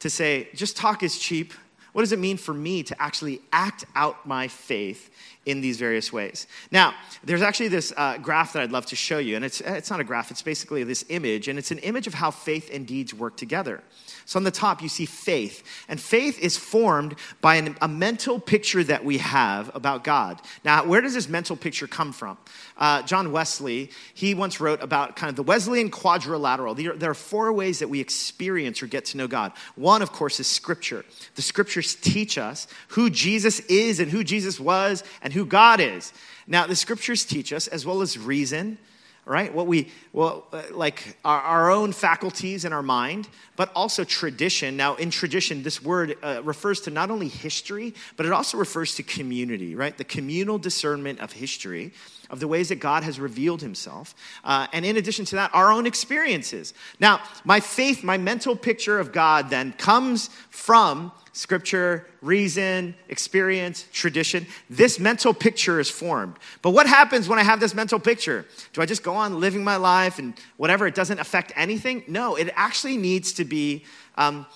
to 0.00 0.10
say, 0.10 0.48
just 0.54 0.76
talk 0.76 1.02
is 1.02 1.18
cheap? 1.18 1.54
What 1.92 2.02
does 2.02 2.12
it 2.12 2.18
mean 2.18 2.36
for 2.38 2.54
me 2.54 2.82
to 2.84 3.02
actually 3.02 3.42
act 3.52 3.84
out 3.94 4.26
my 4.26 4.48
faith 4.48 5.10
in 5.44 5.60
these 5.60 5.76
various 5.76 6.12
ways. 6.12 6.46
Now, 6.70 6.94
there's 7.24 7.42
actually 7.42 7.68
this 7.68 7.92
uh, 7.96 8.18
graph 8.18 8.52
that 8.52 8.62
I'd 8.62 8.72
love 8.72 8.86
to 8.86 8.96
show 8.96 9.18
you, 9.18 9.36
and 9.36 9.44
it's, 9.44 9.60
it's 9.60 9.90
not 9.90 10.00
a 10.00 10.04
graph, 10.04 10.30
it's 10.30 10.42
basically 10.42 10.84
this 10.84 11.04
image, 11.08 11.48
and 11.48 11.58
it's 11.58 11.70
an 11.70 11.78
image 11.78 12.06
of 12.06 12.14
how 12.14 12.30
faith 12.30 12.70
and 12.72 12.86
deeds 12.86 13.12
work 13.12 13.36
together. 13.36 13.82
So 14.24 14.38
on 14.38 14.44
the 14.44 14.50
top, 14.50 14.82
you 14.82 14.88
see 14.88 15.06
faith. 15.06 15.62
And 15.88 16.00
faith 16.00 16.38
is 16.38 16.56
formed 16.56 17.16
by 17.40 17.56
an, 17.56 17.76
a 17.80 17.88
mental 17.88 18.38
picture 18.38 18.84
that 18.84 19.04
we 19.04 19.18
have 19.18 19.74
about 19.74 20.04
God. 20.04 20.40
Now, 20.64 20.84
where 20.84 21.00
does 21.00 21.14
this 21.14 21.28
mental 21.28 21.56
picture 21.56 21.86
come 21.86 22.12
from? 22.12 22.38
Uh, 22.76 23.02
John 23.02 23.32
Wesley, 23.32 23.90
he 24.14 24.34
once 24.34 24.60
wrote 24.60 24.82
about 24.82 25.16
kind 25.16 25.30
of 25.30 25.36
the 25.36 25.42
Wesleyan 25.42 25.90
quadrilateral. 25.90 26.74
There, 26.74 26.94
there 26.94 27.10
are 27.10 27.14
four 27.14 27.52
ways 27.52 27.80
that 27.80 27.88
we 27.88 28.00
experience 28.00 28.82
or 28.82 28.86
get 28.86 29.04
to 29.06 29.16
know 29.16 29.28
God. 29.28 29.52
One, 29.74 30.02
of 30.02 30.12
course, 30.12 30.40
is 30.40 30.46
Scripture. 30.46 31.04
The 31.34 31.42
Scriptures 31.42 31.94
teach 31.94 32.38
us 32.38 32.66
who 32.88 33.10
Jesus 33.10 33.60
is 33.60 34.00
and 34.00 34.10
who 34.10 34.24
Jesus 34.24 34.58
was 34.58 35.04
and 35.22 35.32
who 35.32 35.44
God 35.44 35.80
is. 35.80 36.12
Now, 36.46 36.66
the 36.66 36.76
Scriptures 36.76 37.24
teach 37.24 37.52
us, 37.52 37.68
as 37.68 37.86
well 37.86 38.02
as 38.02 38.18
reason, 38.18 38.78
right? 39.24 39.54
What 39.54 39.66
we, 39.66 39.88
well, 40.12 40.46
uh, 40.52 40.62
like 40.72 41.16
our, 41.24 41.40
our, 41.40 41.70
own 41.70 41.92
faculties 41.92 42.64
in 42.64 42.72
our 42.72 42.82
mind, 42.82 43.28
but 43.54 43.70
also 43.74 44.02
tradition. 44.02 44.76
Now, 44.76 44.96
in 44.96 45.10
tradition, 45.10 45.62
this 45.62 45.80
word 45.80 46.16
uh, 46.22 46.42
refers 46.42 46.80
to 46.82 46.90
not 46.90 47.10
only 47.10 47.28
history, 47.28 47.94
but 48.16 48.26
it 48.26 48.32
also 48.32 48.58
refers 48.58 48.96
to 48.96 49.04
community, 49.04 49.76
right? 49.76 49.96
The 49.96 50.04
communal 50.04 50.58
discernment 50.58 51.20
of 51.20 51.32
history, 51.32 51.92
of 52.32 52.40
the 52.40 52.48
ways 52.48 52.70
that 52.70 52.76
God 52.76 53.04
has 53.04 53.20
revealed 53.20 53.60
himself. 53.60 54.14
Uh, 54.42 54.66
and 54.72 54.86
in 54.86 54.96
addition 54.96 55.26
to 55.26 55.36
that, 55.36 55.54
our 55.54 55.70
own 55.70 55.86
experiences. 55.86 56.72
Now, 56.98 57.20
my 57.44 57.60
faith, 57.60 58.02
my 58.02 58.16
mental 58.16 58.56
picture 58.56 58.98
of 58.98 59.12
God 59.12 59.50
then 59.50 59.74
comes 59.74 60.30
from 60.48 61.12
scripture, 61.34 62.06
reason, 62.22 62.94
experience, 63.10 63.86
tradition. 63.92 64.46
This 64.70 64.98
mental 64.98 65.34
picture 65.34 65.78
is 65.78 65.90
formed. 65.90 66.36
But 66.62 66.70
what 66.70 66.86
happens 66.86 67.28
when 67.28 67.38
I 67.38 67.42
have 67.42 67.60
this 67.60 67.74
mental 67.74 67.98
picture? 67.98 68.46
Do 68.72 68.80
I 68.80 68.86
just 68.86 69.02
go 69.02 69.14
on 69.14 69.38
living 69.38 69.62
my 69.62 69.76
life 69.76 70.18
and 70.18 70.34
whatever, 70.56 70.86
it 70.86 70.94
doesn't 70.94 71.20
affect 71.20 71.52
anything? 71.54 72.02
No, 72.08 72.36
it 72.36 72.50
actually 72.54 72.96
needs 72.96 73.34
to 73.34 73.44
be 73.44 73.84
um, 74.16 74.46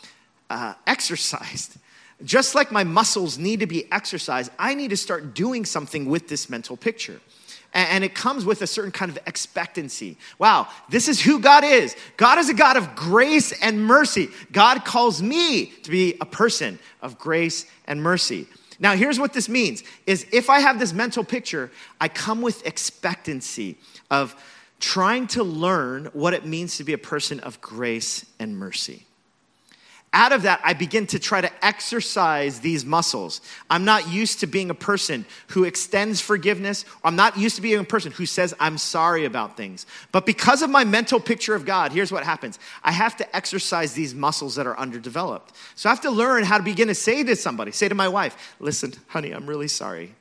uh, 0.49 0.75
exercised. 0.87 1.77
Just 2.25 2.55
like 2.55 2.73
my 2.73 2.85
muscles 2.85 3.37
need 3.37 3.61
to 3.61 3.67
be 3.67 3.91
exercised, 3.93 4.51
I 4.59 4.75
need 4.75 4.89
to 4.89 4.97
start 4.97 5.35
doing 5.35 5.67
something 5.67 6.07
with 6.07 6.29
this 6.29 6.49
mental 6.49 6.79
picture 6.79 7.21
and 7.77 8.03
it 8.05 8.15
comes 8.15 8.45
with 8.45 8.63
a 8.63 8.67
certain 8.67 8.91
kind 8.91 9.11
of 9.11 9.19
expectancy. 9.27 10.17
Wow, 10.39 10.69
this 10.89 11.09
is 11.09 11.21
who 11.21 11.41
God 11.41 11.65
is. 11.65 11.95
God 12.17 12.39
is 12.39 12.49
a 12.49 12.55
God 12.55 12.77
of 12.77 12.97
grace 12.97 13.53
and 13.61 13.85
mercy. 13.85 14.29
God 14.53 14.85
calls 14.85 15.23
me 15.23 15.67
to 15.67 15.91
be 15.91 16.17
a 16.21 16.27
person 16.27 16.79
of 17.03 17.19
grace 17.19 17.67
and 17.87 18.03
mercy. 18.03 18.47
Now, 18.79 18.95
here's 18.95 19.19
what 19.19 19.33
this 19.33 19.49
means 19.49 19.83
is 20.07 20.27
if 20.33 20.51
I 20.51 20.61
have 20.61 20.79
this 20.79 20.93
mental 20.93 21.25
picture, 21.25 21.71
I 22.01 22.09
come 22.09 22.43
with 22.43 22.67
expectancy 22.67 23.79
of 24.11 24.35
trying 24.81 25.27
to 25.29 25.43
learn 25.43 26.07
what 26.13 26.35
it 26.35 26.45
means 26.45 26.77
to 26.77 26.85
be 26.85 26.93
a 26.93 26.99
person 26.99 27.41
of 27.41 27.61
grace 27.61 28.27
and 28.39 28.59
mercy 28.59 29.06
out 30.17 30.33
of 30.33 30.43
that, 30.43 30.63
I 30.65 30.73
begin 30.73 31.07
to 31.09 31.19
try 31.19 31.43
to 31.43 31.65
exercise 31.65 32.61
these 32.61 32.87
muscles. 32.87 33.43
I'm 33.69 33.85
not 33.85 34.09
used 34.09 34.41
to 34.41 34.47
being 34.47 34.71
a 34.71 34.75
person 34.75 35.27
who 35.49 35.65
extends 35.65 36.23
forgiveness. 36.23 36.87
I'm 37.05 37.17
not 37.17 37.37
used 37.37 37.57
to 37.57 37.63
being 37.63 37.79
a 37.79 37.85
person 37.85 38.13
who 38.13 38.25
says, 38.25 38.55
I'm 38.59 38.79
sorry 38.79 39.27
about 39.27 39.59
things. 39.59 39.85
But 40.13 40.25
because 40.25 40.63
of 40.63 40.71
my 40.71 40.85
mental 40.85 41.21
picture 41.21 41.55
of 41.55 41.67
God, 41.67 41.93
here's 41.93 42.11
what 42.11 42.25
happens 42.25 42.59
I 42.83 42.93
have 42.93 43.19
to 43.19 43.37
exercise 43.37 43.93
these 43.93 44.15
muscles 44.15 44.55
that 44.55 44.67
are 44.67 44.79
underdeveloped. 44.79 45.55
So 45.75 45.91
I 45.91 45.93
have 45.93 46.01
to 46.01 46.11
learn 46.11 46.45
how 46.45 46.57
to 46.57 46.65
begin 46.65 46.89
to 46.89 46.95
say 46.95 47.23
to 47.23 47.37
somebody, 47.37 47.71
say 47.71 47.87
to 47.87 47.95
my 47.95 48.09
wife, 48.09 48.55
listen, 48.59 48.95
honey, 49.09 49.33
I'm 49.33 49.47
really 49.47 49.69
sorry. 49.69 50.15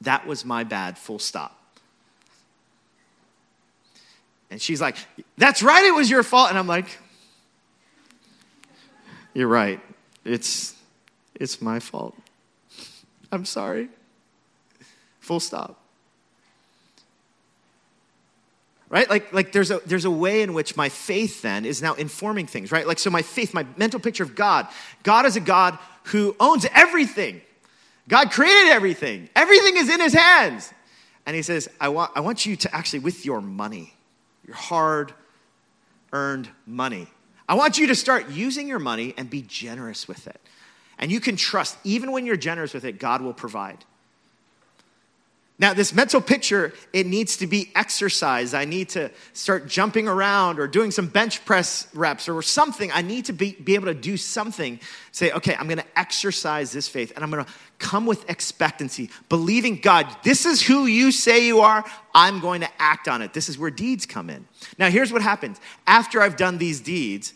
That 0.00 0.26
was 0.26 0.44
my 0.44 0.64
bad, 0.64 0.98
full 0.98 1.20
stop. 1.20 1.56
And 4.50 4.60
she's 4.60 4.80
like, 4.80 4.96
That's 5.38 5.62
right, 5.62 5.84
it 5.84 5.94
was 5.94 6.10
your 6.10 6.24
fault. 6.24 6.50
And 6.50 6.58
I'm 6.58 6.66
like, 6.66 6.98
you're 9.34 9.48
right. 9.48 9.80
It's, 10.24 10.74
it's 11.34 11.60
my 11.60 11.80
fault. 11.80 12.14
I'm 13.30 13.44
sorry. 13.44 13.88
Full 15.20 15.40
stop. 15.40 15.78
Right? 18.88 19.08
Like, 19.08 19.32
like 19.32 19.52
there's, 19.52 19.70
a, 19.70 19.80
there's 19.86 20.04
a 20.04 20.10
way 20.10 20.42
in 20.42 20.52
which 20.52 20.76
my 20.76 20.90
faith 20.90 21.40
then 21.40 21.64
is 21.64 21.80
now 21.80 21.94
informing 21.94 22.46
things, 22.46 22.70
right? 22.70 22.86
Like, 22.86 22.98
so 22.98 23.08
my 23.08 23.22
faith, 23.22 23.54
my 23.54 23.64
mental 23.78 23.98
picture 23.98 24.22
of 24.22 24.34
God, 24.34 24.68
God 25.02 25.24
is 25.24 25.34
a 25.34 25.40
God 25.40 25.78
who 26.04 26.36
owns 26.38 26.66
everything. 26.74 27.40
God 28.08 28.30
created 28.30 28.70
everything, 28.70 29.30
everything 29.34 29.76
is 29.78 29.88
in 29.88 30.00
his 30.00 30.12
hands. 30.12 30.72
And 31.24 31.36
he 31.36 31.42
says, 31.42 31.68
I 31.80 31.88
want, 31.88 32.10
I 32.14 32.20
want 32.20 32.44
you 32.44 32.56
to 32.56 32.74
actually, 32.74 32.98
with 32.98 33.24
your 33.24 33.40
money, 33.40 33.94
your 34.46 34.56
hard 34.56 35.14
earned 36.12 36.48
money, 36.66 37.06
I 37.52 37.54
want 37.54 37.76
you 37.76 37.88
to 37.88 37.94
start 37.94 38.30
using 38.30 38.66
your 38.66 38.78
money 38.78 39.12
and 39.18 39.28
be 39.28 39.42
generous 39.42 40.08
with 40.08 40.26
it. 40.26 40.40
And 40.98 41.12
you 41.12 41.20
can 41.20 41.36
trust, 41.36 41.76
even 41.84 42.10
when 42.10 42.24
you're 42.24 42.34
generous 42.34 42.72
with 42.72 42.86
it, 42.86 42.98
God 42.98 43.20
will 43.20 43.34
provide. 43.34 43.84
Now, 45.58 45.74
this 45.74 45.92
mental 45.92 46.22
picture, 46.22 46.72
it 46.94 47.06
needs 47.06 47.36
to 47.36 47.46
be 47.46 47.70
exercised. 47.74 48.54
I 48.54 48.64
need 48.64 48.88
to 48.90 49.10
start 49.34 49.68
jumping 49.68 50.08
around 50.08 50.58
or 50.58 50.66
doing 50.66 50.90
some 50.90 51.08
bench 51.08 51.44
press 51.44 51.88
reps 51.92 52.26
or 52.26 52.40
something. 52.40 52.90
I 52.90 53.02
need 53.02 53.26
to 53.26 53.34
be, 53.34 53.52
be 53.52 53.74
able 53.74 53.88
to 53.88 53.94
do 53.94 54.16
something. 54.16 54.80
Say, 55.10 55.30
okay, 55.32 55.54
I'm 55.54 55.66
going 55.66 55.76
to 55.76 55.98
exercise 55.98 56.72
this 56.72 56.88
faith 56.88 57.12
and 57.14 57.22
I'm 57.22 57.30
going 57.30 57.44
to 57.44 57.52
come 57.78 58.06
with 58.06 58.30
expectancy, 58.30 59.10
believing 59.28 59.76
God, 59.76 60.06
this 60.22 60.46
is 60.46 60.62
who 60.62 60.86
you 60.86 61.12
say 61.12 61.46
you 61.46 61.60
are. 61.60 61.84
I'm 62.14 62.40
going 62.40 62.62
to 62.62 62.70
act 62.78 63.08
on 63.08 63.20
it. 63.20 63.34
This 63.34 63.50
is 63.50 63.58
where 63.58 63.70
deeds 63.70 64.06
come 64.06 64.30
in. 64.30 64.46
Now, 64.78 64.88
here's 64.88 65.12
what 65.12 65.20
happens 65.20 65.60
after 65.86 66.22
I've 66.22 66.38
done 66.38 66.56
these 66.56 66.80
deeds, 66.80 67.34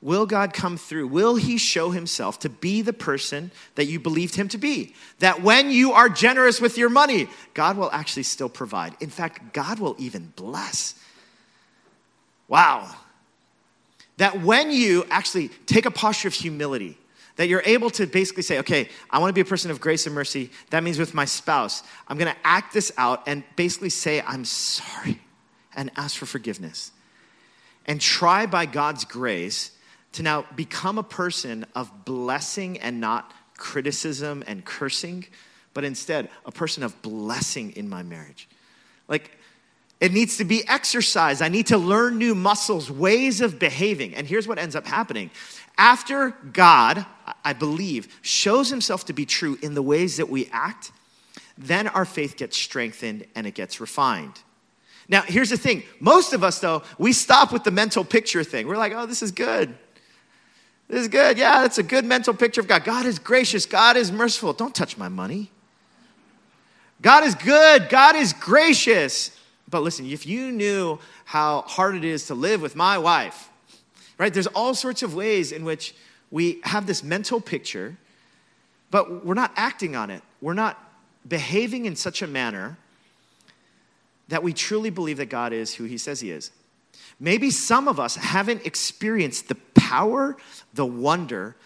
Will 0.00 0.26
God 0.26 0.52
come 0.52 0.76
through? 0.76 1.08
Will 1.08 1.36
He 1.36 1.58
show 1.58 1.90
Himself 1.90 2.38
to 2.40 2.48
be 2.48 2.82
the 2.82 2.92
person 2.92 3.50
that 3.74 3.86
you 3.86 3.98
believed 3.98 4.36
Him 4.36 4.48
to 4.48 4.58
be? 4.58 4.94
That 5.18 5.42
when 5.42 5.70
you 5.70 5.92
are 5.92 6.08
generous 6.08 6.60
with 6.60 6.78
your 6.78 6.88
money, 6.88 7.28
God 7.54 7.76
will 7.76 7.90
actually 7.90 8.22
still 8.22 8.48
provide. 8.48 8.94
In 9.00 9.10
fact, 9.10 9.52
God 9.52 9.80
will 9.80 9.96
even 9.98 10.32
bless. 10.36 10.94
Wow. 12.46 12.94
That 14.18 14.40
when 14.42 14.70
you 14.70 15.04
actually 15.10 15.48
take 15.66 15.84
a 15.84 15.90
posture 15.90 16.28
of 16.28 16.34
humility, 16.34 16.96
that 17.34 17.48
you're 17.48 17.62
able 17.64 17.90
to 17.90 18.06
basically 18.06 18.42
say, 18.42 18.58
okay, 18.58 18.88
I 19.10 19.18
want 19.18 19.30
to 19.30 19.32
be 19.32 19.40
a 19.40 19.44
person 19.44 19.70
of 19.70 19.80
grace 19.80 20.06
and 20.06 20.14
mercy. 20.14 20.50
That 20.70 20.82
means 20.82 20.98
with 20.98 21.14
my 21.14 21.24
spouse, 21.24 21.82
I'm 22.06 22.18
going 22.18 22.32
to 22.32 22.38
act 22.42 22.72
this 22.72 22.90
out 22.96 23.22
and 23.26 23.44
basically 23.54 23.90
say, 23.90 24.20
I'm 24.22 24.44
sorry 24.44 25.20
and 25.76 25.90
ask 25.96 26.16
for 26.16 26.26
forgiveness. 26.26 26.90
And 27.86 28.00
try 28.00 28.46
by 28.46 28.66
God's 28.66 29.04
grace 29.04 29.70
to 30.12 30.22
now 30.22 30.46
become 30.56 30.98
a 30.98 31.02
person 31.02 31.66
of 31.74 32.04
blessing 32.04 32.78
and 32.78 33.00
not 33.00 33.32
criticism 33.56 34.42
and 34.46 34.64
cursing, 34.64 35.26
but 35.74 35.84
instead 35.84 36.30
a 36.44 36.52
person 36.52 36.82
of 36.82 37.00
blessing 37.02 37.72
in 37.72 37.88
my 37.88 38.02
marriage. 38.02 38.48
Like, 39.08 39.32
it 40.00 40.12
needs 40.12 40.36
to 40.36 40.44
be 40.44 40.66
exercised. 40.68 41.42
I 41.42 41.48
need 41.48 41.66
to 41.68 41.78
learn 41.78 42.18
new 42.18 42.34
muscles, 42.34 42.90
ways 42.90 43.40
of 43.40 43.58
behaving. 43.58 44.14
And 44.14 44.26
here's 44.26 44.46
what 44.46 44.58
ends 44.58 44.76
up 44.76 44.86
happening. 44.86 45.30
After 45.76 46.30
God, 46.52 47.04
I 47.44 47.52
believe, 47.52 48.18
shows 48.22 48.70
himself 48.70 49.06
to 49.06 49.12
be 49.12 49.26
true 49.26 49.58
in 49.60 49.74
the 49.74 49.82
ways 49.82 50.16
that 50.16 50.28
we 50.28 50.48
act, 50.52 50.92
then 51.56 51.88
our 51.88 52.04
faith 52.04 52.36
gets 52.36 52.56
strengthened 52.56 53.26
and 53.34 53.46
it 53.46 53.54
gets 53.54 53.80
refined. 53.80 54.40
Now, 55.08 55.22
here's 55.22 55.50
the 55.50 55.56
thing 55.56 55.82
most 56.00 56.32
of 56.32 56.44
us, 56.44 56.60
though, 56.60 56.82
we 56.98 57.12
stop 57.12 57.52
with 57.52 57.64
the 57.64 57.70
mental 57.70 58.04
picture 58.04 58.44
thing. 58.44 58.68
We're 58.68 58.76
like, 58.76 58.92
oh, 58.94 59.06
this 59.06 59.22
is 59.22 59.32
good. 59.32 59.74
This 60.88 61.02
is 61.02 61.08
good. 61.08 61.36
Yeah, 61.36 61.60
that's 61.62 61.78
a 61.78 61.82
good 61.82 62.04
mental 62.04 62.32
picture 62.32 62.60
of 62.62 62.66
God. 62.66 62.82
God 62.84 63.04
is 63.04 63.18
gracious. 63.18 63.66
God 63.66 63.96
is 63.96 64.10
merciful. 64.10 64.54
Don't 64.54 64.74
touch 64.74 64.96
my 64.96 65.08
money. 65.08 65.50
God 67.02 67.24
is 67.24 67.34
good. 67.34 67.88
God 67.90 68.16
is 68.16 68.32
gracious. 68.32 69.38
But 69.70 69.82
listen, 69.82 70.06
if 70.06 70.26
you 70.26 70.50
knew 70.50 70.98
how 71.26 71.62
hard 71.62 71.94
it 71.94 72.04
is 72.04 72.26
to 72.28 72.34
live 72.34 72.62
with 72.62 72.74
my 72.74 72.96
wife, 72.96 73.50
right? 74.16 74.32
There's 74.32 74.46
all 74.48 74.74
sorts 74.74 75.02
of 75.02 75.14
ways 75.14 75.52
in 75.52 75.64
which 75.64 75.94
we 76.30 76.60
have 76.64 76.86
this 76.86 77.02
mental 77.02 77.40
picture, 77.40 77.96
but 78.90 79.24
we're 79.24 79.34
not 79.34 79.52
acting 79.56 79.94
on 79.94 80.10
it. 80.10 80.22
We're 80.40 80.54
not 80.54 80.82
behaving 81.26 81.84
in 81.84 81.96
such 81.96 82.22
a 82.22 82.26
manner 82.26 82.78
that 84.28 84.42
we 84.42 84.52
truly 84.52 84.90
believe 84.90 85.18
that 85.18 85.26
God 85.26 85.52
is 85.52 85.74
who 85.74 85.84
he 85.84 85.98
says 85.98 86.20
he 86.20 86.30
is. 86.30 86.50
Maybe 87.20 87.50
some 87.50 87.88
of 87.88 87.98
us 87.98 88.16
haven't 88.16 88.64
experienced 88.64 89.48
the 89.48 89.56
power, 89.74 90.36
the 90.74 90.86
wonder, 90.86 91.56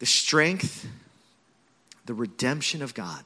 the 0.00 0.06
strength, 0.06 0.88
the 2.06 2.14
redemption 2.14 2.82
of 2.82 2.94
God 2.94 3.24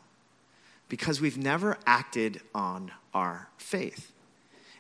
because 0.89 1.21
we've 1.21 1.39
never 1.39 1.77
acted 1.87 2.41
on 2.55 2.93
our 3.15 3.49
faith. 3.59 4.13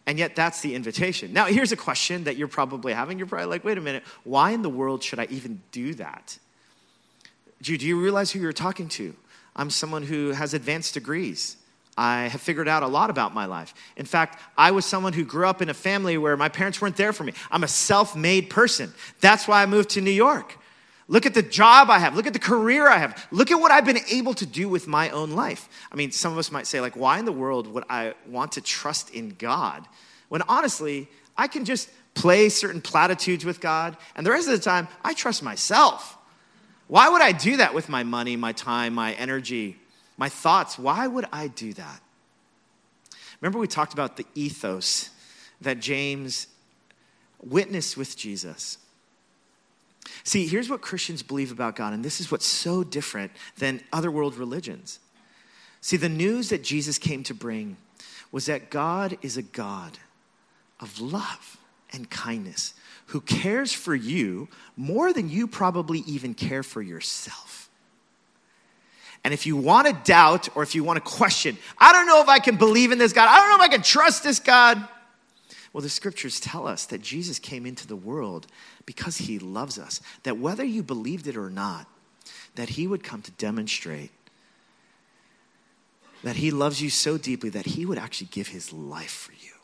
And 0.06 0.18
yet, 0.18 0.36
that's 0.36 0.60
the 0.60 0.74
invitation. 0.74 1.32
Now, 1.32 1.46
here's 1.46 1.72
a 1.72 1.76
question 1.76 2.24
that 2.24 2.36
you're 2.36 2.46
probably 2.46 2.92
having. 2.92 3.18
You're 3.18 3.26
probably 3.26 3.46
like, 3.46 3.64
wait 3.64 3.76
a 3.76 3.80
minute, 3.80 4.04
why 4.22 4.52
in 4.52 4.62
the 4.62 4.70
world 4.70 5.02
should 5.02 5.18
I 5.18 5.26
even 5.30 5.62
do 5.72 5.94
that? 5.94 6.38
Do 7.60 7.72
you, 7.72 7.78
do 7.78 7.86
you 7.86 8.00
realize 8.00 8.30
who 8.30 8.38
you're 8.38 8.52
talking 8.52 8.88
to? 8.90 9.16
I'm 9.56 9.70
someone 9.70 10.04
who 10.04 10.30
has 10.30 10.54
advanced 10.54 10.94
degrees. 10.94 11.56
I 11.96 12.28
have 12.28 12.42
figured 12.42 12.68
out 12.68 12.82
a 12.82 12.86
lot 12.86 13.08
about 13.08 13.32
my 13.32 13.46
life. 13.46 13.72
In 13.96 14.04
fact, 14.04 14.40
I 14.56 14.70
was 14.70 14.84
someone 14.84 15.14
who 15.14 15.24
grew 15.24 15.46
up 15.46 15.62
in 15.62 15.70
a 15.70 15.74
family 15.74 16.18
where 16.18 16.36
my 16.36 16.48
parents 16.48 16.80
weren't 16.80 16.96
there 16.96 17.12
for 17.12 17.24
me. 17.24 17.32
I'm 17.50 17.64
a 17.64 17.68
self 17.68 18.14
made 18.14 18.50
person. 18.50 18.92
That's 19.20 19.48
why 19.48 19.62
I 19.62 19.66
moved 19.66 19.90
to 19.90 20.00
New 20.00 20.10
York. 20.10 20.58
Look 21.08 21.24
at 21.24 21.34
the 21.34 21.42
job 21.42 21.88
I 21.88 21.98
have. 21.98 22.16
Look 22.16 22.26
at 22.26 22.32
the 22.32 22.38
career 22.38 22.88
I 22.88 22.98
have. 22.98 23.26
Look 23.30 23.50
at 23.50 23.60
what 23.60 23.70
I've 23.70 23.84
been 23.84 24.00
able 24.10 24.34
to 24.34 24.46
do 24.46 24.68
with 24.68 24.88
my 24.88 25.10
own 25.10 25.30
life. 25.30 25.68
I 25.90 25.94
mean, 25.94 26.10
some 26.10 26.32
of 26.32 26.38
us 26.38 26.50
might 26.50 26.66
say, 26.66 26.80
like, 26.80 26.96
why 26.96 27.18
in 27.18 27.24
the 27.24 27.32
world 27.32 27.68
would 27.68 27.84
I 27.88 28.14
want 28.26 28.52
to 28.52 28.60
trust 28.60 29.10
in 29.10 29.30
God? 29.30 29.86
When 30.28 30.42
honestly, 30.42 31.08
I 31.36 31.46
can 31.46 31.64
just 31.64 31.88
play 32.14 32.48
certain 32.48 32.80
platitudes 32.80 33.44
with 33.44 33.60
God, 33.60 33.96
and 34.16 34.26
the 34.26 34.30
rest 34.30 34.48
of 34.48 34.54
the 34.54 34.64
time, 34.64 34.88
I 35.04 35.14
trust 35.14 35.42
myself. 35.42 36.18
Why 36.88 37.08
would 37.08 37.22
I 37.22 37.32
do 37.32 37.58
that 37.58 37.74
with 37.74 37.88
my 37.88 38.02
money, 38.02 38.36
my 38.36 38.52
time, 38.52 38.94
my 38.94 39.12
energy? 39.14 39.78
My 40.16 40.28
thoughts. 40.28 40.78
Why 40.78 41.06
would 41.06 41.26
I 41.32 41.48
do 41.48 41.72
that? 41.74 42.00
Remember, 43.40 43.58
we 43.58 43.66
talked 43.66 43.92
about 43.92 44.16
the 44.16 44.26
ethos 44.34 45.10
that 45.60 45.80
James 45.80 46.46
witnessed 47.42 47.96
with 47.96 48.16
Jesus. 48.16 48.78
See, 50.24 50.46
here's 50.46 50.70
what 50.70 50.80
Christians 50.80 51.22
believe 51.22 51.52
about 51.52 51.76
God, 51.76 51.92
and 51.92 52.04
this 52.04 52.20
is 52.20 52.30
what's 52.30 52.46
so 52.46 52.84
different 52.84 53.32
than 53.58 53.80
other 53.92 54.10
world 54.10 54.36
religions. 54.36 55.00
See, 55.80 55.96
the 55.96 56.08
news 56.08 56.48
that 56.48 56.64
Jesus 56.64 56.98
came 56.98 57.22
to 57.24 57.34
bring 57.34 57.76
was 58.32 58.46
that 58.46 58.70
God 58.70 59.18
is 59.22 59.36
a 59.36 59.42
God 59.42 59.98
of 60.80 61.00
love 61.00 61.58
and 61.92 62.10
kindness 62.10 62.74
who 63.06 63.20
cares 63.20 63.72
for 63.72 63.94
you 63.94 64.48
more 64.76 65.12
than 65.12 65.28
you 65.28 65.46
probably 65.46 66.00
even 66.00 66.34
care 66.34 66.62
for 66.62 66.82
yourself. 66.82 67.65
And 69.26 69.34
if 69.34 69.44
you 69.44 69.56
want 69.56 69.88
to 69.88 69.92
doubt 70.04 70.48
or 70.54 70.62
if 70.62 70.76
you 70.76 70.84
want 70.84 70.98
to 70.98 71.00
question, 71.00 71.58
I 71.78 71.92
don't 71.92 72.06
know 72.06 72.22
if 72.22 72.28
I 72.28 72.38
can 72.38 72.54
believe 72.54 72.92
in 72.92 72.98
this 72.98 73.12
God, 73.12 73.28
I 73.28 73.40
don't 73.40 73.48
know 73.48 73.64
if 73.64 73.68
I 73.72 73.74
can 73.74 73.82
trust 73.82 74.22
this 74.22 74.38
God. 74.38 74.86
Well, 75.72 75.82
the 75.82 75.88
scriptures 75.88 76.38
tell 76.38 76.64
us 76.64 76.86
that 76.86 77.02
Jesus 77.02 77.40
came 77.40 77.66
into 77.66 77.88
the 77.88 77.96
world 77.96 78.46
because 78.84 79.16
he 79.16 79.40
loves 79.40 79.80
us, 79.80 80.00
that 80.22 80.38
whether 80.38 80.62
you 80.62 80.84
believed 80.84 81.26
it 81.26 81.36
or 81.36 81.50
not, 81.50 81.88
that 82.54 82.68
he 82.68 82.86
would 82.86 83.02
come 83.02 83.20
to 83.22 83.32
demonstrate 83.32 84.12
that 86.22 86.36
he 86.36 86.52
loves 86.52 86.80
you 86.80 86.88
so 86.88 87.18
deeply 87.18 87.50
that 87.50 87.66
he 87.66 87.84
would 87.84 87.98
actually 87.98 88.28
give 88.30 88.46
his 88.46 88.72
life 88.72 89.10
for 89.10 89.32
you. 89.32 89.54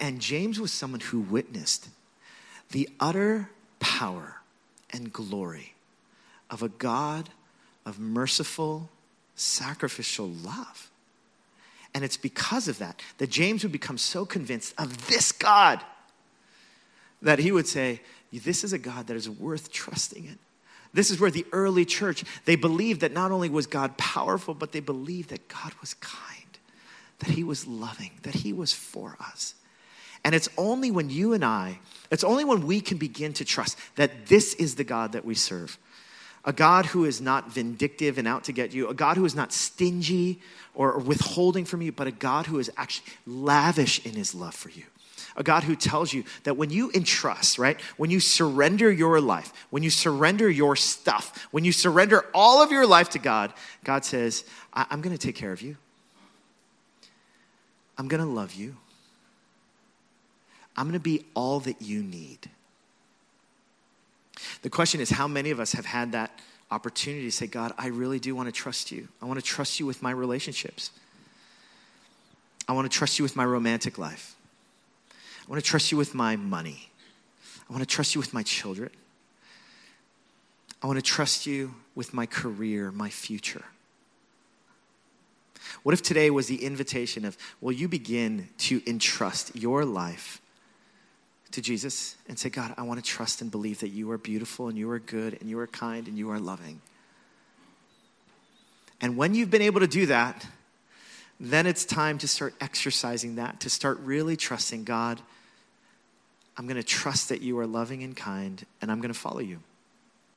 And 0.00 0.18
James 0.18 0.58
was 0.58 0.72
someone 0.72 1.00
who 1.00 1.20
witnessed 1.20 1.90
the 2.70 2.88
utter 2.98 3.50
power 3.80 4.36
and 4.88 5.12
glory 5.12 5.71
of 6.52 6.62
a 6.62 6.68
God 6.68 7.30
of 7.84 7.98
merciful, 7.98 8.90
sacrificial 9.34 10.28
love. 10.28 10.90
And 11.94 12.04
it's 12.04 12.16
because 12.16 12.68
of 12.68 12.78
that 12.78 13.00
that 13.18 13.30
James 13.30 13.64
would 13.64 13.72
become 13.72 13.98
so 13.98 14.24
convinced 14.24 14.74
of 14.78 15.08
this 15.08 15.32
God 15.32 15.80
that 17.22 17.38
he 17.38 17.50
would 17.50 17.66
say, 17.66 18.00
This 18.32 18.62
is 18.62 18.72
a 18.72 18.78
God 18.78 19.08
that 19.08 19.16
is 19.16 19.28
worth 19.28 19.72
trusting 19.72 20.24
in. 20.24 20.38
This 20.94 21.10
is 21.10 21.18
where 21.18 21.30
the 21.30 21.46
early 21.52 21.86
church, 21.86 22.24
they 22.44 22.56
believed 22.56 23.00
that 23.00 23.12
not 23.12 23.30
only 23.30 23.48
was 23.48 23.66
God 23.66 23.96
powerful, 23.96 24.52
but 24.52 24.72
they 24.72 24.80
believed 24.80 25.30
that 25.30 25.48
God 25.48 25.72
was 25.80 25.94
kind, 25.94 26.58
that 27.20 27.30
he 27.30 27.44
was 27.44 27.66
loving, 27.66 28.10
that 28.22 28.34
he 28.34 28.52
was 28.52 28.74
for 28.74 29.16
us. 29.18 29.54
And 30.24 30.34
it's 30.34 30.50
only 30.58 30.90
when 30.90 31.08
you 31.08 31.32
and 31.32 31.44
I, 31.44 31.78
it's 32.10 32.24
only 32.24 32.44
when 32.44 32.66
we 32.66 32.80
can 32.80 32.98
begin 32.98 33.32
to 33.34 33.44
trust 33.44 33.78
that 33.96 34.26
this 34.26 34.54
is 34.54 34.74
the 34.74 34.84
God 34.84 35.12
that 35.12 35.24
we 35.24 35.34
serve. 35.34 35.78
A 36.44 36.52
God 36.52 36.86
who 36.86 37.04
is 37.04 37.20
not 37.20 37.52
vindictive 37.52 38.18
and 38.18 38.26
out 38.26 38.44
to 38.44 38.52
get 38.52 38.72
you, 38.72 38.88
a 38.88 38.94
God 38.94 39.16
who 39.16 39.24
is 39.24 39.34
not 39.34 39.52
stingy 39.52 40.40
or 40.74 40.98
withholding 40.98 41.64
from 41.64 41.82
you, 41.82 41.92
but 41.92 42.06
a 42.06 42.12
God 42.12 42.46
who 42.46 42.58
is 42.58 42.70
actually 42.76 43.06
lavish 43.26 44.04
in 44.04 44.14
his 44.14 44.34
love 44.34 44.54
for 44.54 44.70
you. 44.70 44.84
A 45.36 45.42
God 45.42 45.62
who 45.62 45.76
tells 45.76 46.12
you 46.12 46.24
that 46.44 46.56
when 46.56 46.70
you 46.70 46.90
entrust, 46.92 47.58
right? 47.58 47.80
When 47.96 48.10
you 48.10 48.20
surrender 48.20 48.90
your 48.90 49.20
life, 49.20 49.52
when 49.70 49.82
you 49.82 49.90
surrender 49.90 50.50
your 50.50 50.76
stuff, 50.76 51.46
when 51.52 51.64
you 51.64 51.72
surrender 51.72 52.26
all 52.34 52.62
of 52.62 52.70
your 52.70 52.86
life 52.86 53.10
to 53.10 53.18
God, 53.18 53.52
God 53.84 54.04
says, 54.04 54.44
I- 54.74 54.86
am 54.90 55.00
going 55.00 55.16
to 55.16 55.26
take 55.26 55.36
care 55.36 55.52
of 55.52 55.62
you. 55.62 55.76
I'm 57.96 58.08
going 58.08 58.22
to 58.22 58.28
love 58.28 58.52
you. 58.54 58.76
I'm 60.76 60.84
going 60.84 60.94
to 60.94 61.00
be 61.00 61.24
all 61.34 61.60
that 61.60 61.80
you 61.80 62.02
need. 62.02 62.50
The 64.62 64.70
question 64.70 65.00
is 65.00 65.10
how 65.10 65.26
many 65.26 65.50
of 65.50 65.60
us 65.60 65.72
have 65.72 65.86
had 65.86 66.12
that 66.12 66.38
opportunity 66.70 67.24
to 67.24 67.32
say, 67.32 67.46
God, 67.46 67.72
I 67.78 67.88
really 67.88 68.18
do 68.18 68.34
want 68.34 68.48
to 68.48 68.52
trust 68.52 68.90
you. 68.90 69.08
I 69.20 69.26
want 69.26 69.38
to 69.38 69.44
trust 69.44 69.78
you 69.78 69.86
with 69.86 70.02
my 70.02 70.10
relationships. 70.10 70.90
I 72.68 72.72
want 72.72 72.90
to 72.90 72.96
trust 72.96 73.18
you 73.18 73.22
with 73.22 73.36
my 73.36 73.44
romantic 73.44 73.98
life. 73.98 74.36
I 75.12 75.50
want 75.50 75.62
to 75.62 75.68
trust 75.68 75.90
you 75.90 75.98
with 75.98 76.14
my 76.14 76.36
money. 76.36 76.90
I 77.68 77.72
want 77.72 77.82
to 77.82 77.94
trust 77.94 78.14
you 78.14 78.20
with 78.20 78.32
my 78.32 78.42
children. 78.42 78.90
I 80.82 80.86
want 80.86 80.98
to 80.98 81.02
trust 81.02 81.46
you 81.46 81.74
with 81.94 82.12
my 82.12 82.26
career, 82.26 82.90
my 82.90 83.08
future. 83.08 83.64
What 85.82 85.94
if 85.94 86.02
today 86.02 86.30
was 86.30 86.48
the 86.48 86.64
invitation 86.64 87.24
of, 87.24 87.36
will 87.60 87.72
you 87.72 87.88
begin 87.88 88.48
to 88.58 88.82
entrust 88.86 89.56
your 89.56 89.84
life 89.84 90.41
to 91.52 91.60
Jesus 91.60 92.16
and 92.28 92.38
say, 92.38 92.48
God, 92.48 92.74
I 92.76 92.82
want 92.82 93.02
to 93.02 93.08
trust 93.08 93.40
and 93.40 93.50
believe 93.50 93.80
that 93.80 93.88
you 93.88 94.10
are 94.10 94.18
beautiful 94.18 94.68
and 94.68 94.76
you 94.76 94.90
are 94.90 94.98
good 94.98 95.38
and 95.40 95.48
you 95.48 95.58
are 95.58 95.66
kind 95.66 96.08
and 96.08 96.18
you 96.18 96.30
are 96.30 96.38
loving. 96.38 96.80
And 99.00 99.16
when 99.16 99.34
you've 99.34 99.50
been 99.50 99.62
able 99.62 99.80
to 99.80 99.86
do 99.86 100.06
that, 100.06 100.46
then 101.40 101.66
it's 101.66 101.84
time 101.84 102.18
to 102.18 102.28
start 102.28 102.54
exercising 102.60 103.34
that, 103.36 103.60
to 103.60 103.70
start 103.70 103.98
really 104.00 104.36
trusting 104.36 104.84
God. 104.84 105.20
I'm 106.56 106.66
going 106.66 106.76
to 106.76 106.82
trust 106.82 107.30
that 107.30 107.40
you 107.42 107.58
are 107.58 107.66
loving 107.66 108.02
and 108.04 108.16
kind, 108.16 108.64
and 108.80 108.92
I'm 108.92 109.00
going 109.00 109.12
to 109.12 109.18
follow 109.18 109.40
you. 109.40 109.58